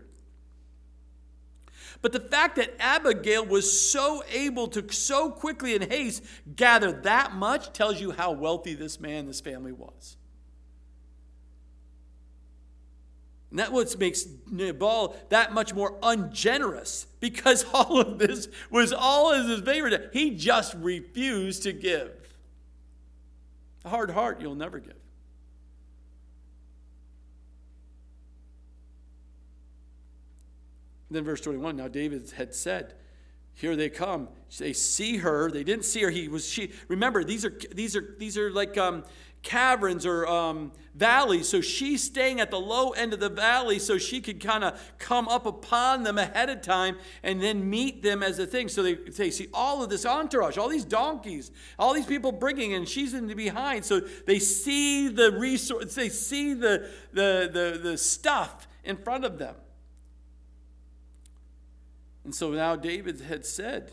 [2.03, 6.23] But the fact that Abigail was so able to so quickly in haste
[6.55, 10.17] gather that much tells you how wealthy this man, this family was.
[13.51, 19.33] And that what makes Nabal that much more ungenerous because all of this was all
[19.33, 20.11] in his favor.
[20.13, 22.13] He just refused to give.
[23.87, 24.93] A hard heart you'll never give.
[31.11, 32.93] Then verse 21, now David had said,
[33.55, 34.29] here they come.
[34.59, 35.51] They see her.
[35.51, 36.11] They didn't see her.
[36.11, 36.73] He was she.
[36.89, 39.05] Remember, these are these are these are like um,
[39.45, 41.49] caverns or um, valleys.
[41.49, 44.81] So she's staying at the low end of the valley so she could kind of
[44.99, 48.69] come up upon them ahead of time and then meet them as a thing.
[48.69, 52.73] So they, they see all of this entourage, all these donkeys, all these people bringing,
[52.73, 53.85] and she's in the behind.
[53.85, 59.39] So they see the resource, they see the, the, the, the stuff in front of
[59.39, 59.55] them.
[62.25, 63.93] And so now David had said,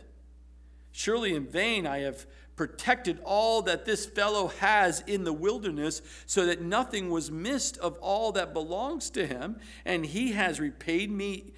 [0.93, 2.26] Surely in vain I have
[2.62, 7.97] protected all that this fellow has in the wilderness, so that nothing was missed of
[7.97, 11.53] all that belongs to him, and he has repaid me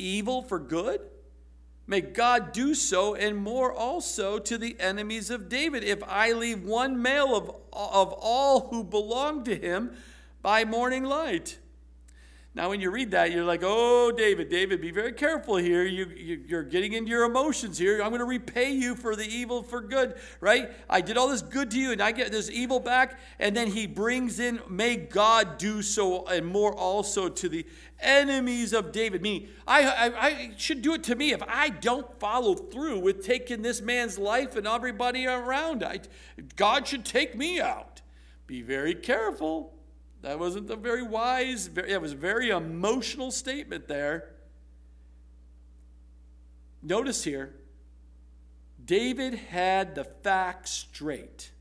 [0.00, 1.00] evil for good?
[1.86, 6.64] May God do so and more also to the enemies of David, if I leave
[6.64, 9.94] one male of, of all who belong to him
[10.42, 11.60] by morning light.
[12.58, 15.84] Now, when you read that, you're like, oh, David, David, be very careful here.
[15.84, 18.02] You, you, are getting into your emotions here.
[18.02, 20.72] I'm going to repay you for the evil for good, right?
[20.90, 23.20] I did all this good to you, and I get this evil back.
[23.38, 27.64] And then he brings in, may God do so and more also to the
[28.00, 29.22] enemies of David.
[29.22, 33.24] Meaning, I, I, I should do it to me if I don't follow through with
[33.24, 35.84] taking this man's life and everybody around.
[35.84, 36.00] I,
[36.56, 38.02] God should take me out.
[38.48, 39.77] Be very careful.
[40.22, 44.30] That wasn't a very wise, it was a very emotional statement there.
[46.82, 47.54] Notice here,
[48.84, 51.52] David had the facts straight,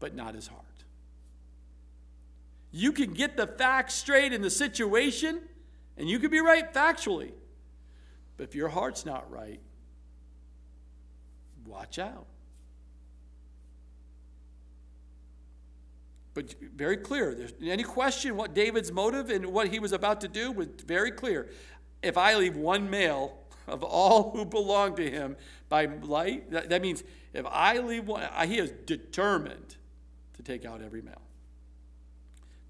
[0.00, 0.62] but not his heart.
[2.70, 5.40] You can get the facts straight in the situation,
[5.96, 7.32] and you can be right factually.
[8.36, 9.60] But if your heart's not right,
[11.66, 12.26] watch out.
[16.34, 17.34] But very clear.
[17.34, 21.10] There's any question what David's motive and what he was about to do was very
[21.10, 21.50] clear.
[22.02, 25.36] If I leave one male of all who belong to him
[25.68, 29.76] by light, that, that means if I leave one, he is determined
[30.34, 31.20] to take out every male.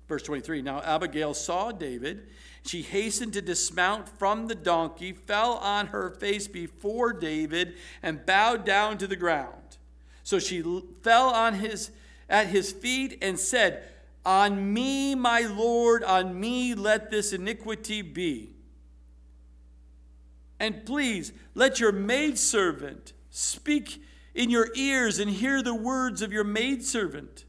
[0.08, 2.28] Verse 23 Now Abigail saw David.
[2.64, 8.64] She hastened to dismount from the donkey, fell on her face before David, and bowed
[8.64, 9.78] down to the ground.
[10.22, 10.62] So she
[11.02, 11.90] fell on his
[12.32, 13.84] at his feet and said,
[14.26, 18.56] On me, my Lord, on me let this iniquity be.
[20.58, 24.02] And please let your maidservant speak
[24.34, 27.44] in your ears and hear the words of your maidservant.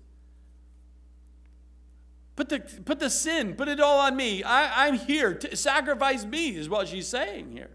[2.36, 4.44] Put the, put the sin, put it all on me.
[4.44, 5.34] I, I'm here.
[5.36, 7.70] To sacrifice me, is what she's saying here.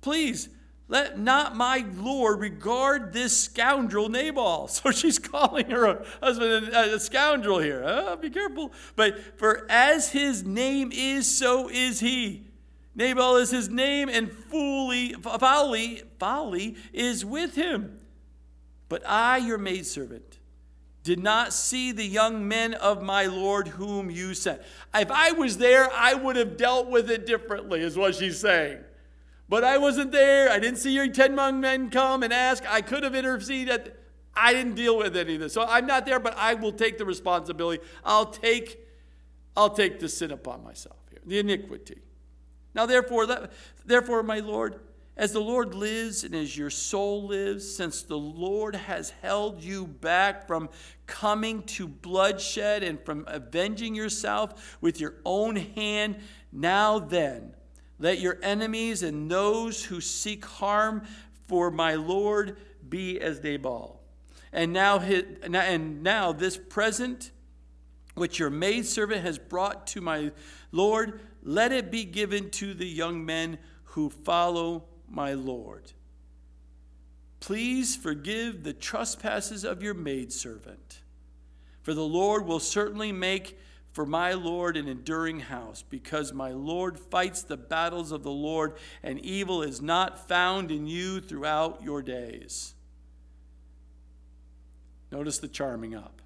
[0.00, 0.48] Please
[0.88, 4.68] let not my Lord regard this scoundrel Nabal.
[4.76, 7.82] So she's calling her husband a, scoundrel here.
[7.84, 8.72] Oh, be careful.
[8.94, 12.46] But for as his name is, so is he.
[12.94, 18.00] Nabal is his name, and fully, folly, folly is with him.
[18.88, 20.38] But I, your maidservant,
[21.02, 24.62] did not see the young men of my Lord whom you sent.
[24.94, 28.78] If I was there, I would have dealt with it differently, is what she's saying.
[29.48, 30.50] But I wasn't there.
[30.50, 32.64] I didn't see your 10 young men come and ask.
[32.68, 33.94] I could have interceded.
[34.34, 35.54] I didn't deal with any of this.
[35.54, 37.82] So I'm not there, but I will take the responsibility.
[38.04, 38.80] I'll take,
[39.56, 42.00] I'll take the sin upon myself here, the iniquity.
[42.74, 43.26] Now, therefore,
[43.86, 44.80] therefore, my Lord,
[45.16, 49.86] as the Lord lives and as your soul lives, since the Lord has held you
[49.86, 50.68] back from
[51.06, 56.16] coming to bloodshed and from avenging yourself with your own hand,
[56.52, 57.55] now then,
[57.98, 61.02] let your enemies and those who seek harm
[61.48, 62.56] for my Lord
[62.88, 64.00] be as Nabal.
[64.52, 67.30] And now, and now this present
[68.14, 70.32] which your maidservant has brought to my
[70.72, 75.92] Lord, let it be given to the young men who follow my Lord.
[77.40, 81.02] Please forgive the trespasses of your maidservant,
[81.82, 83.58] for the Lord will certainly make
[83.96, 88.74] for my Lord an enduring house, because my Lord fights the battles of the Lord,
[89.02, 92.74] and evil is not found in you throughout your days.
[95.10, 96.20] Notice the charming up.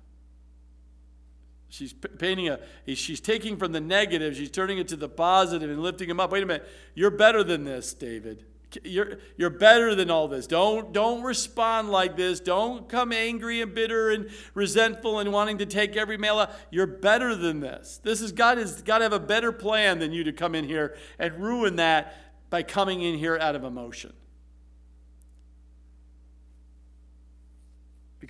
[1.68, 2.58] She's painting a,
[2.96, 6.32] she's taking from the negative, she's turning it to the positive and lifting him up.
[6.32, 8.46] Wait a minute, you're better than this, David.
[8.84, 10.46] You're, you're better than all this.
[10.46, 12.40] Don't, don't respond like this.
[12.40, 16.52] Don't come angry and bitter and resentful and wanting to take every male out.
[16.70, 18.00] You're better than this.
[18.02, 20.64] This is God has got to have a better plan than you to come in
[20.64, 22.14] here and ruin that
[22.50, 24.12] by coming in here out of emotion.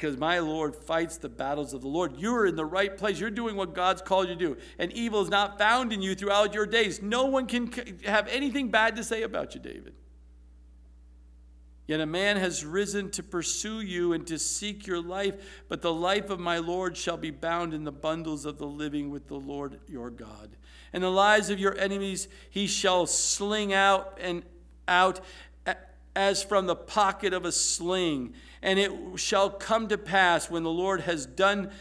[0.00, 2.16] because my Lord fights the battles of the Lord.
[2.16, 3.20] You're in the right place.
[3.20, 4.56] You're doing what God's called you to do.
[4.78, 7.02] And evil is not found in you throughout your days.
[7.02, 7.70] No one can
[8.06, 9.92] have anything bad to say about you, David.
[11.90, 15.92] Yet a man has risen to pursue you and to seek your life, but the
[15.92, 19.34] life of my Lord shall be bound in the bundles of the living with the
[19.34, 20.50] Lord your God.
[20.92, 24.44] And the lives of your enemies he shall sling out and
[24.86, 25.18] out
[26.14, 28.34] as from the pocket of a sling.
[28.62, 31.72] And it shall come to pass when the Lord has done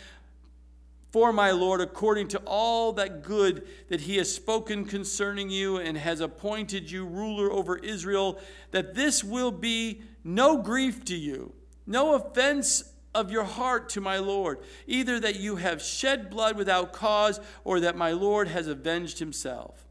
[1.12, 5.98] for my Lord according to all that good that he has spoken concerning you and
[5.98, 8.40] has appointed you ruler over Israel,
[8.72, 11.54] that this will be no grief to you,
[11.88, 16.94] no offense of your heart to my Lord, either that you have shed blood without
[16.94, 19.88] cause or that my Lord has avenged himself.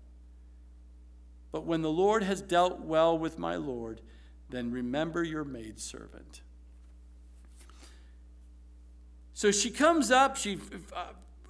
[1.51, 4.01] But when the Lord has dealt well with my Lord,
[4.49, 6.43] then remember your maidservant.
[9.39, 10.59] So she comes up, she
[10.93, 11.05] uh,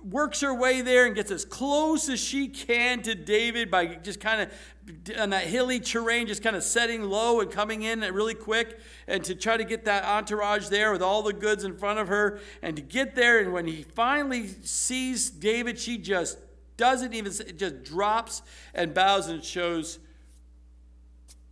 [0.04, 4.20] works her way there and gets as close as she can to David by just
[4.20, 8.34] kind of on that hilly terrain, just kind of setting low and coming in really
[8.34, 11.98] quick, and to try to get that entourage there with all the goods in front
[11.98, 13.38] of her, and to get there.
[13.38, 16.36] And when he finally sees David, she just
[16.76, 18.42] doesn't even, just drops
[18.74, 19.98] and bows and shows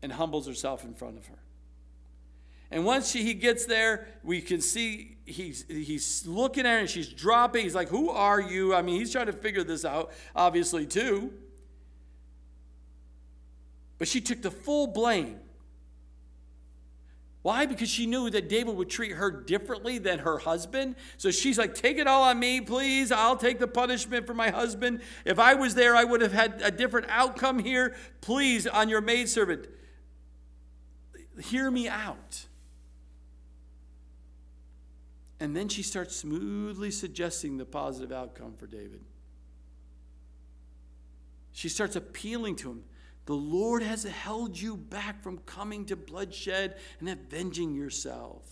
[0.02, 1.35] and humbles herself in front of her.
[2.70, 6.90] And once she, he gets there, we can see he's, he's looking at her and
[6.90, 7.64] she's dropping.
[7.64, 8.74] He's like, Who are you?
[8.74, 11.32] I mean, he's trying to figure this out, obviously, too.
[13.98, 15.40] But she took the full blame.
[17.42, 17.64] Why?
[17.64, 20.96] Because she knew that David would treat her differently than her husband.
[21.16, 23.12] So she's like, Take it all on me, please.
[23.12, 25.00] I'll take the punishment for my husband.
[25.24, 27.94] If I was there, I would have had a different outcome here.
[28.20, 29.68] Please, on your maidservant,
[31.40, 32.46] hear me out.
[35.38, 39.02] And then she starts smoothly suggesting the positive outcome for David.
[41.52, 42.84] She starts appealing to him.
[43.26, 48.42] The Lord has held you back from coming to bloodshed and avenging yourself.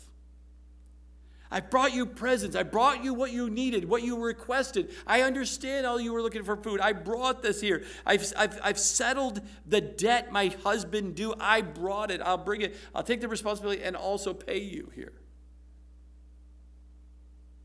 [1.50, 2.56] I brought you presents.
[2.56, 4.90] I brought you what you needed, what you requested.
[5.06, 6.80] I understand all you were looking for food.
[6.80, 7.84] I brought this here.
[8.04, 11.34] I've, I've, I've settled the debt my husband due.
[11.38, 12.20] I brought it.
[12.20, 12.74] I'll bring it.
[12.94, 15.12] I'll take the responsibility and also pay you here.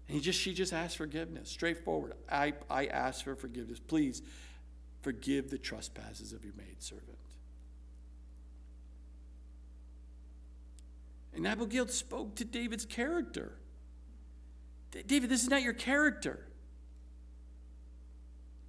[0.10, 2.14] And he just, she just asked forgiveness, straightforward.
[2.32, 3.80] I, I ask for forgiveness.
[3.80, 4.24] Please
[5.04, 7.06] forgive the trespasses of your maidservant.
[11.36, 13.54] And Abigail spoke to David's character.
[15.06, 16.44] David, this is not your character.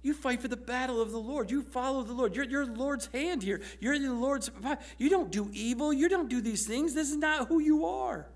[0.03, 1.49] You fight for the battle of the Lord.
[1.49, 2.35] You follow the Lord.
[2.35, 3.61] You're, you're the Lord's hand here.
[3.79, 4.51] You're the Lord's.
[4.99, 5.91] You don't do evil.
[5.91, 6.93] You don't do these things.
[6.93, 8.27] This is not who you are.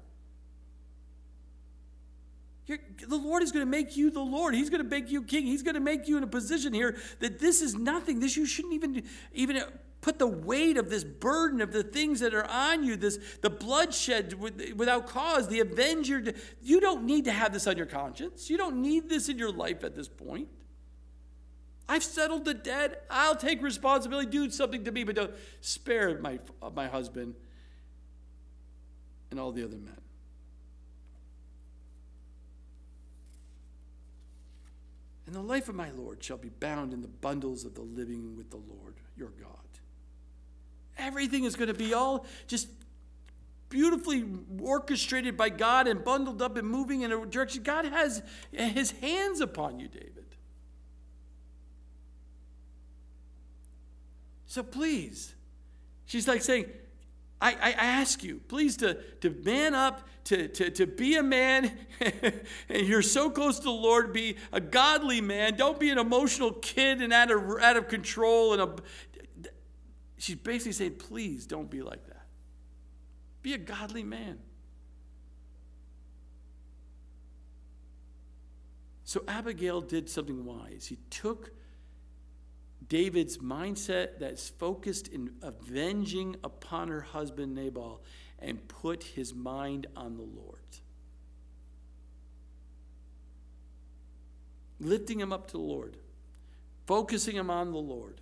[2.68, 4.56] You're, the Lord is going to make you the Lord.
[4.56, 5.46] He's going to make you king.
[5.46, 8.20] He's going to make you in a position here that this is nothing.
[8.20, 9.04] This you shouldn't even
[9.34, 9.62] even
[10.02, 12.96] put the weight of this burden of the things that are on you.
[12.96, 14.34] This the bloodshed
[14.78, 16.34] without cause, the avenger.
[16.62, 18.50] You don't need to have this on your conscience.
[18.50, 20.48] You don't need this in your life at this point.
[21.88, 23.06] I've settled the debt.
[23.12, 24.28] I'll take responsibility.
[24.28, 26.40] Do something to me, but don't spare my
[26.74, 27.36] my husband
[29.30, 30.05] and all the other men.
[35.26, 38.36] And the life of my Lord shall be bound in the bundles of the living
[38.36, 39.50] with the Lord your God.
[40.98, 42.68] Everything is going to be all just
[43.70, 44.24] beautifully
[44.62, 47.64] orchestrated by God and bundled up and moving in a direction.
[47.64, 48.22] God has
[48.52, 50.26] his hands upon you, David.
[54.46, 55.36] So please,
[56.06, 56.68] she's like saying,
[57.42, 61.72] I, I ask you, please, to, to man up, to, to, to be a man,
[62.70, 65.56] and you're so close to the Lord, be a godly man.
[65.56, 68.54] Don't be an emotional kid and out of, out of control.
[68.54, 69.50] And a,
[70.18, 72.26] she's basically saying, please don't be like that.
[73.42, 74.40] Be a godly man.
[79.04, 80.88] So Abigail did something wise.
[80.88, 81.52] He took
[82.88, 88.02] David's mindset that's focused in avenging upon her husband Nabal
[88.40, 90.60] and put his mind on the Lord.
[94.80, 95.98] Lifting him up to the Lord,
[96.86, 98.22] focusing him on the Lord,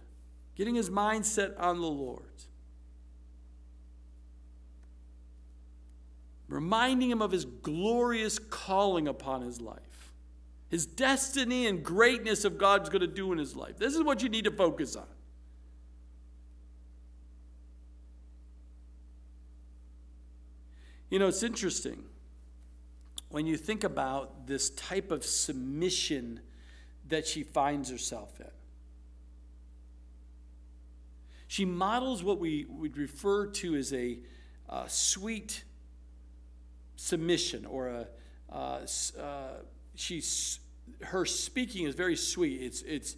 [0.55, 2.27] getting his mindset on the Lord.
[6.53, 9.92] reminding him of his glorious calling upon his life,
[10.73, 13.77] his destiny and greatness of God's going to do in his life.
[13.77, 15.05] This is what you need to focus on.
[21.11, 22.03] You know, it's interesting
[23.29, 26.39] when you think about this type of submission
[27.07, 28.47] that she finds herself in.
[31.47, 34.17] She models what we would refer to as a
[34.67, 35.65] uh, sweet
[36.95, 38.07] submission or a
[38.51, 38.87] uh,
[39.19, 39.49] uh,
[39.95, 40.59] she's
[41.01, 42.61] her speaking is very sweet.
[42.61, 43.15] It's it's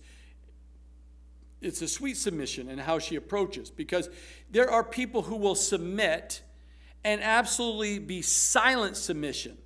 [1.62, 4.10] it's a sweet submission and how she approaches because
[4.52, 6.42] there are people who will submit
[7.04, 9.58] and absolutely be silent submission.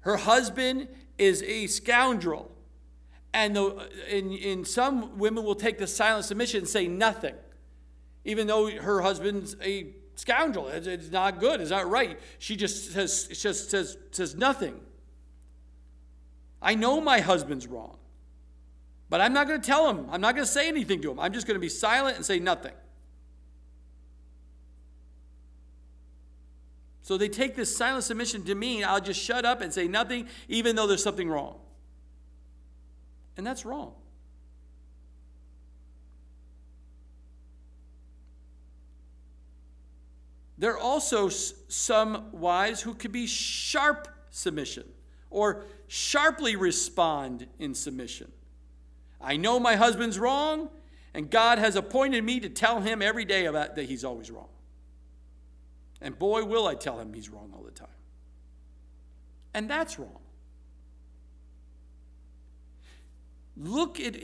[0.00, 0.88] Her husband
[1.18, 2.52] is a scoundrel.
[3.34, 7.34] And, the, and, and some women will take the silent submission and say nothing,
[8.24, 10.68] even though her husband's a scoundrel.
[10.68, 11.60] It's, it's not good.
[11.60, 12.18] It's not right.
[12.38, 14.80] She just says, just says, says nothing.
[16.66, 17.96] I know my husband's wrong,
[19.08, 20.08] but I'm not going to tell him.
[20.10, 21.20] I'm not going to say anything to him.
[21.20, 22.72] I'm just going to be silent and say nothing.
[27.02, 30.26] So they take this silent submission to mean I'll just shut up and say nothing,
[30.48, 31.60] even though there's something wrong.
[33.36, 33.92] And that's wrong.
[40.58, 44.88] There are also some wives who could be sharp submission
[45.30, 48.32] or sharply respond in submission.
[49.20, 50.68] I know my husband's wrong,
[51.14, 54.48] and God has appointed me to tell him every day about that he's always wrong.
[56.00, 57.88] And boy, will I tell him he's wrong all the time.
[59.54, 60.20] And that's wrong.
[63.56, 64.16] Look at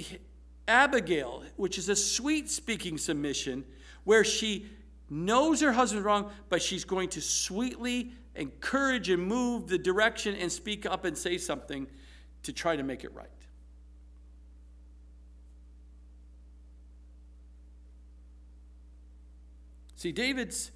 [0.68, 3.64] Abigail, which is a sweet speaking submission,
[4.04, 4.66] where she
[5.08, 10.50] knows her husband's wrong, but she's going to sweetly encourage and move the direction and
[10.50, 11.86] speak up and say something
[12.42, 13.28] to try to make it right.
[19.96, 20.72] See, David's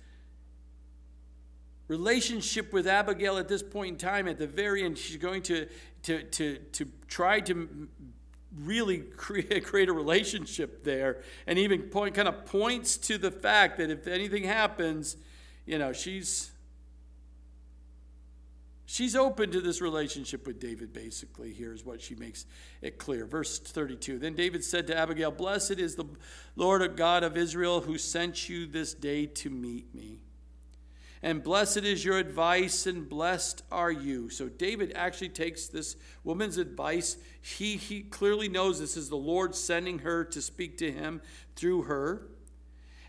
[1.89, 5.66] relationship with Abigail at this point in time, at the very end, she's going to,
[6.05, 7.89] to, to, to try to
[8.57, 13.78] really create, create a relationship there and even point, kind of points to the fact
[13.78, 15.16] that if anything happens,
[15.65, 16.53] you know, she's
[18.87, 21.53] she's open to this relationship with David, basically.
[21.53, 22.47] Here's what she makes
[22.81, 23.27] it clear.
[23.27, 26.07] Verse 32 Then David said to Abigail, Blessed is the
[26.57, 30.21] Lord God of Israel who sent you this day to meet me
[31.27, 34.29] and blessed is your advice, and blessed are you.
[34.29, 37.17] So David actually takes this woman's advice.
[37.41, 41.21] He, he clearly knows this is the Lord sending her to speak to him
[41.57, 42.29] through her.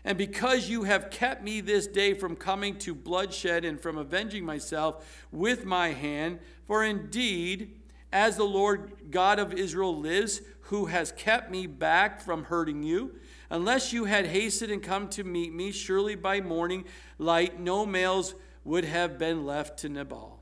[0.04, 4.44] And because you have kept me this day from coming to bloodshed and from avenging
[4.44, 7.80] myself with my hand, for indeed,
[8.12, 13.14] as the Lord God of Israel lives, who has kept me back from hurting you,
[13.50, 16.84] Unless you had hastened and come to meet me, surely by morning
[17.18, 18.34] light no males
[18.64, 20.40] would have been left to Nabal.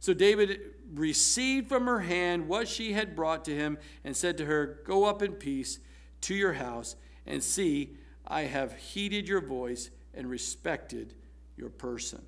[0.00, 0.60] So David
[0.92, 5.04] received from her hand what she had brought to him and said to her, Go
[5.04, 5.78] up in peace
[6.22, 6.96] to your house,
[7.26, 7.96] and see,
[8.32, 11.12] I have heeded your voice and respected
[11.54, 12.22] your person.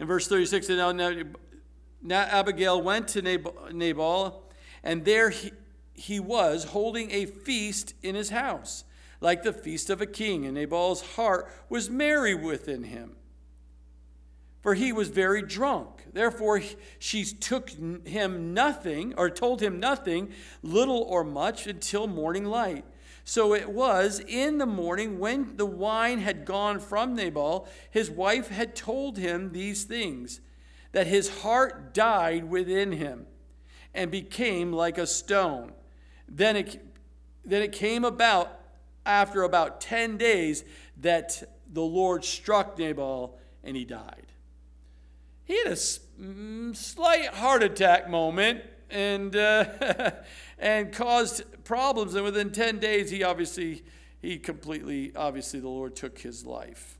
[0.00, 4.42] In verse 36, now, now Abigail went to Nabal,
[4.82, 5.52] and there he,
[5.94, 8.82] he was holding a feast in his house,
[9.20, 13.14] like the feast of a king, and Nabal's heart was merry within him.
[14.62, 16.06] For he was very drunk.
[16.12, 16.60] Therefore,
[16.98, 22.84] she took him nothing, or told him nothing, little or much, until morning light.
[23.24, 28.48] So it was in the morning when the wine had gone from Nabal, his wife
[28.48, 30.40] had told him these things,
[30.92, 33.26] that his heart died within him
[33.94, 35.72] and became like a stone.
[36.28, 36.84] Then it,
[37.44, 38.60] then it came about
[39.04, 40.64] after about 10 days
[40.98, 41.42] that
[41.72, 44.26] the Lord struck Nabal and he died.
[45.44, 50.10] He had a mm, slight heart attack moment and, uh,
[50.62, 52.14] and caused problems.
[52.14, 53.84] And within 10 days, he obviously,
[54.22, 56.98] he completely, obviously, the Lord took his life.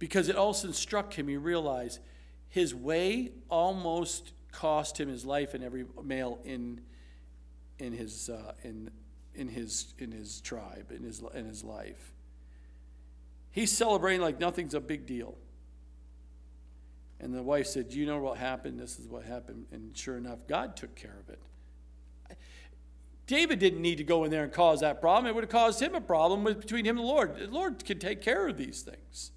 [0.00, 2.00] Because it also struck him, he realized
[2.48, 6.80] his way almost cost him his life and every male in
[7.78, 8.90] in his uh, in
[9.34, 12.12] in his in his tribe in his in his life.
[13.52, 15.36] He's celebrating like nothing's a big deal.
[17.20, 18.80] And the wife said, "You know what happened?
[18.80, 21.38] This is what happened." And sure enough, God took care of it.
[23.26, 25.26] David didn't need to go in there and cause that problem.
[25.26, 27.36] It would have caused him a problem between him and the Lord.
[27.36, 29.30] The Lord can take care of these things.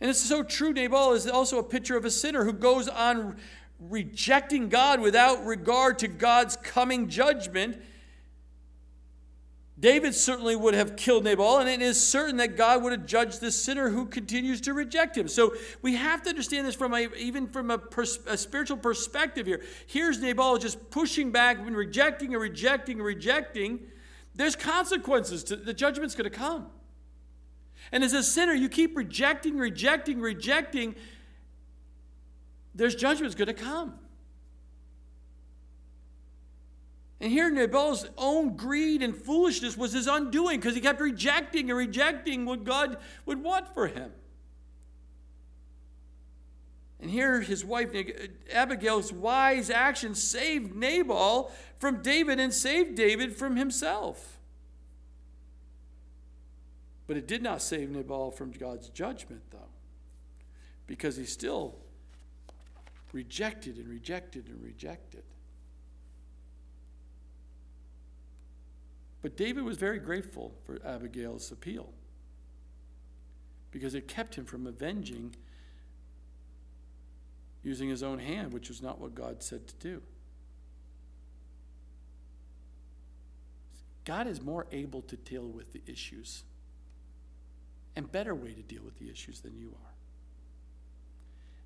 [0.00, 0.72] And it's so true.
[0.72, 3.36] Nabal is also a picture of a sinner who goes on
[3.78, 7.82] rejecting God without regard to God's coming judgment
[9.78, 13.42] David certainly would have killed Nabal, and it is certain that God would have judged
[13.42, 15.28] the sinner who continues to reject him.
[15.28, 19.46] So we have to understand this from a, even from a, pers- a spiritual perspective
[19.46, 19.62] here.
[19.86, 23.80] Here's Nabal just pushing back and rejecting and rejecting and rejecting.
[24.34, 26.68] There's consequences to the judgment's going to come.
[27.92, 30.94] And as a sinner, you keep rejecting, rejecting, rejecting.
[32.74, 33.98] There's judgment's going to come.
[37.20, 41.78] And here, Nabal's own greed and foolishness was his undoing because he kept rejecting and
[41.78, 44.12] rejecting what God would want for him.
[47.00, 53.36] And here, his wife uh, Abigail's wise action saved Nabal from David and saved David
[53.36, 54.38] from himself.
[57.06, 59.70] But it did not save Nabal from God's judgment, though,
[60.86, 61.76] because he still
[63.12, 65.22] rejected and rejected and rejected.
[69.26, 71.88] But David was very grateful for Abigail's appeal
[73.72, 75.34] because it kept him from avenging
[77.64, 80.02] using his own hand, which was not what God said to do.
[84.04, 86.44] God is more able to deal with the issues
[87.96, 89.95] and better way to deal with the issues than you are.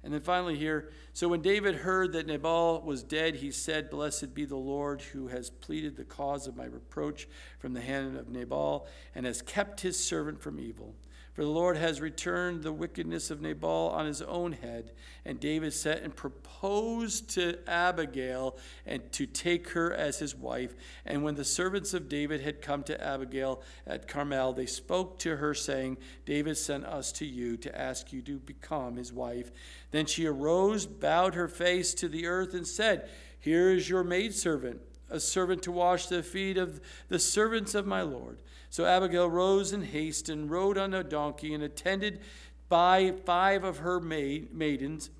[0.02, 4.32] And then finally, here, so when David heard that Nabal was dead, he said, Blessed
[4.32, 7.28] be the Lord who has pleaded the cause of my reproach
[7.58, 10.94] from the hand of Nabal and has kept his servant from evil.
[11.32, 14.90] For the Lord has returned the wickedness of Nabal on his own head.
[15.24, 20.74] And David sent and proposed to Abigail and to take her as his wife.
[21.06, 25.36] And when the servants of David had come to Abigail at Carmel, they spoke to
[25.36, 29.52] her, saying, David sent us to you to ask you to become his wife.
[29.92, 33.08] Then she arose, bowed her face to the earth, and said,
[33.38, 38.02] Here is your maidservant, a servant to wash the feet of the servants of my
[38.02, 38.38] Lord.
[38.70, 42.20] So Abigail rose in haste and rode on a donkey and attended
[42.68, 45.10] by five of her maid, maidens.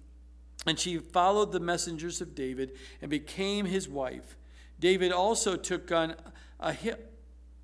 [0.66, 2.72] And she followed the messengers of David
[3.02, 4.36] and became his wife.
[4.78, 6.14] David also took on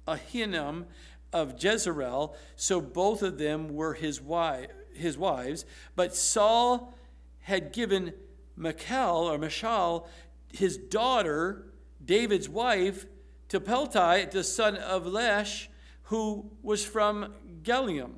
[0.08, 0.86] Ahinoam
[1.32, 5.64] of Jezreel, so both of them were his, wife, his wives.
[5.94, 6.94] But Saul
[7.40, 8.12] had given
[8.56, 10.08] Michal or Michal,
[10.52, 11.66] his daughter,
[12.04, 13.06] David's wife,
[13.50, 15.70] to Palti, the son of Lesh,
[16.06, 18.12] who was from Gallim.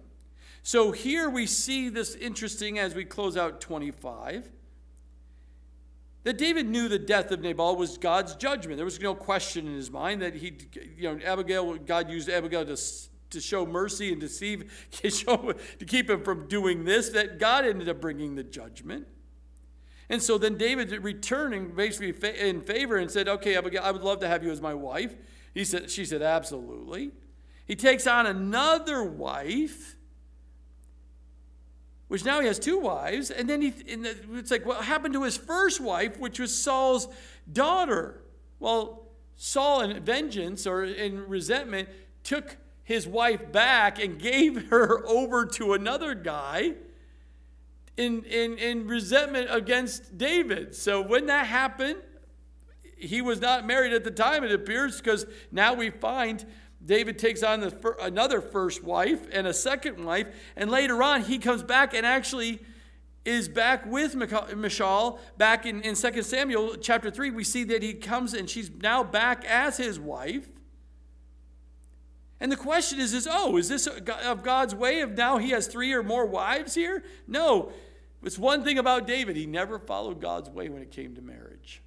[0.62, 4.50] So here we see this interesting as we close out 25
[6.24, 8.76] that David knew the death of Nabal was God's judgment.
[8.76, 10.52] There was no question in his mind that he,
[10.96, 12.76] you know, Abigail, God used Abigail to,
[13.30, 17.64] to show mercy and deceive, to, show, to keep him from doing this, that God
[17.64, 19.06] ended up bringing the judgment.
[20.10, 24.20] And so then David returning basically in favor and said, Okay, Abigail, I would love
[24.20, 25.14] to have you as my wife.
[25.54, 27.12] He said, she said, Absolutely.
[27.68, 29.96] He takes on another wife,
[32.08, 33.30] which now he has two wives.
[33.30, 37.08] And then he, and it's like, what happened to his first wife, which was Saul's
[37.52, 38.22] daughter?
[38.58, 41.90] Well, Saul, in vengeance or in resentment,
[42.24, 46.72] took his wife back and gave her over to another guy
[47.98, 50.74] in, in, in resentment against David.
[50.74, 51.98] So when that happened,
[52.96, 56.46] he was not married at the time, it appears, because now we find
[56.88, 61.38] David takes on the, another first wife and a second wife, and later on he
[61.38, 62.60] comes back and actually
[63.26, 64.16] is back with
[64.56, 65.20] Michal.
[65.36, 69.04] Back in, in 2 Samuel chapter 3, we see that he comes and she's now
[69.04, 70.48] back as his wife.
[72.40, 75.66] And the question is, is oh, is this of God's way of now he has
[75.66, 77.04] three or more wives here?
[77.26, 77.70] No.
[78.22, 79.36] It's one thing about David.
[79.36, 81.82] He never followed God's way when it came to marriage.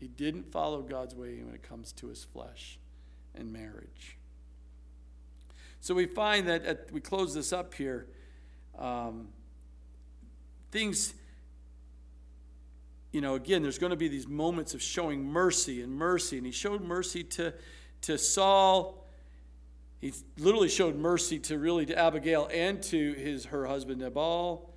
[0.00, 2.80] He didn't follow God's way when it comes to his flesh
[3.34, 4.16] and marriage.
[5.80, 8.06] So we find that at, we close this up here.
[8.78, 9.28] Um,
[10.70, 11.14] things,
[13.12, 16.36] you know, again, there's going to be these moments of showing mercy and mercy.
[16.36, 17.54] And he showed mercy to,
[18.02, 19.06] to Saul.
[20.00, 24.70] He literally showed mercy to really to Abigail and to his her husband Nabal.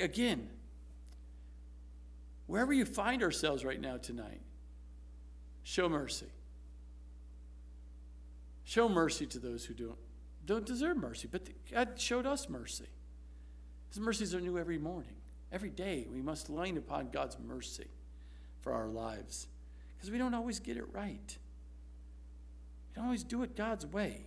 [0.00, 0.48] Again,
[2.46, 4.40] wherever you find ourselves right now tonight,
[5.64, 6.26] Show mercy.
[8.64, 9.98] Show mercy to those who don't,
[10.46, 12.86] don't deserve mercy, but God showed us mercy.
[13.88, 15.16] His mercies are new every morning,
[15.54, 17.86] Every day we must lean upon God's mercy
[18.60, 19.46] for our lives
[19.96, 21.38] because we don't always get it right.
[22.90, 24.26] We don't always do it God's way.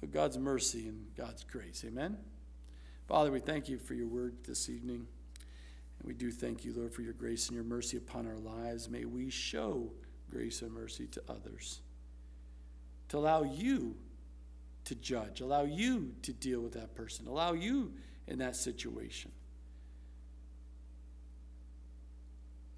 [0.00, 1.84] But God's mercy and God's grace.
[1.86, 2.16] Amen?
[3.06, 5.06] Father, we thank you for your word this evening.
[6.04, 8.90] We do thank you, Lord, for your grace and your mercy upon our lives.
[8.90, 9.90] May we show
[10.30, 11.80] grace and mercy to others,
[13.08, 13.96] to allow you
[14.84, 17.92] to judge, allow you to deal with that person, allow you
[18.26, 19.32] in that situation.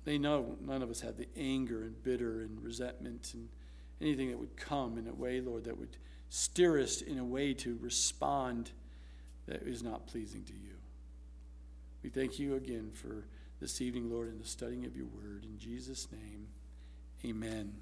[0.05, 3.49] They know none of us have the anger and bitter and resentment and
[4.01, 5.97] anything that would come in a way, Lord, that would
[6.29, 8.71] steer us in a way to respond
[9.47, 10.76] that is not pleasing to you.
[12.07, 13.25] We thank you again for
[13.61, 15.43] this evening, Lord, and the studying of your word.
[15.43, 16.47] In Jesus' name,
[17.25, 17.73] amen.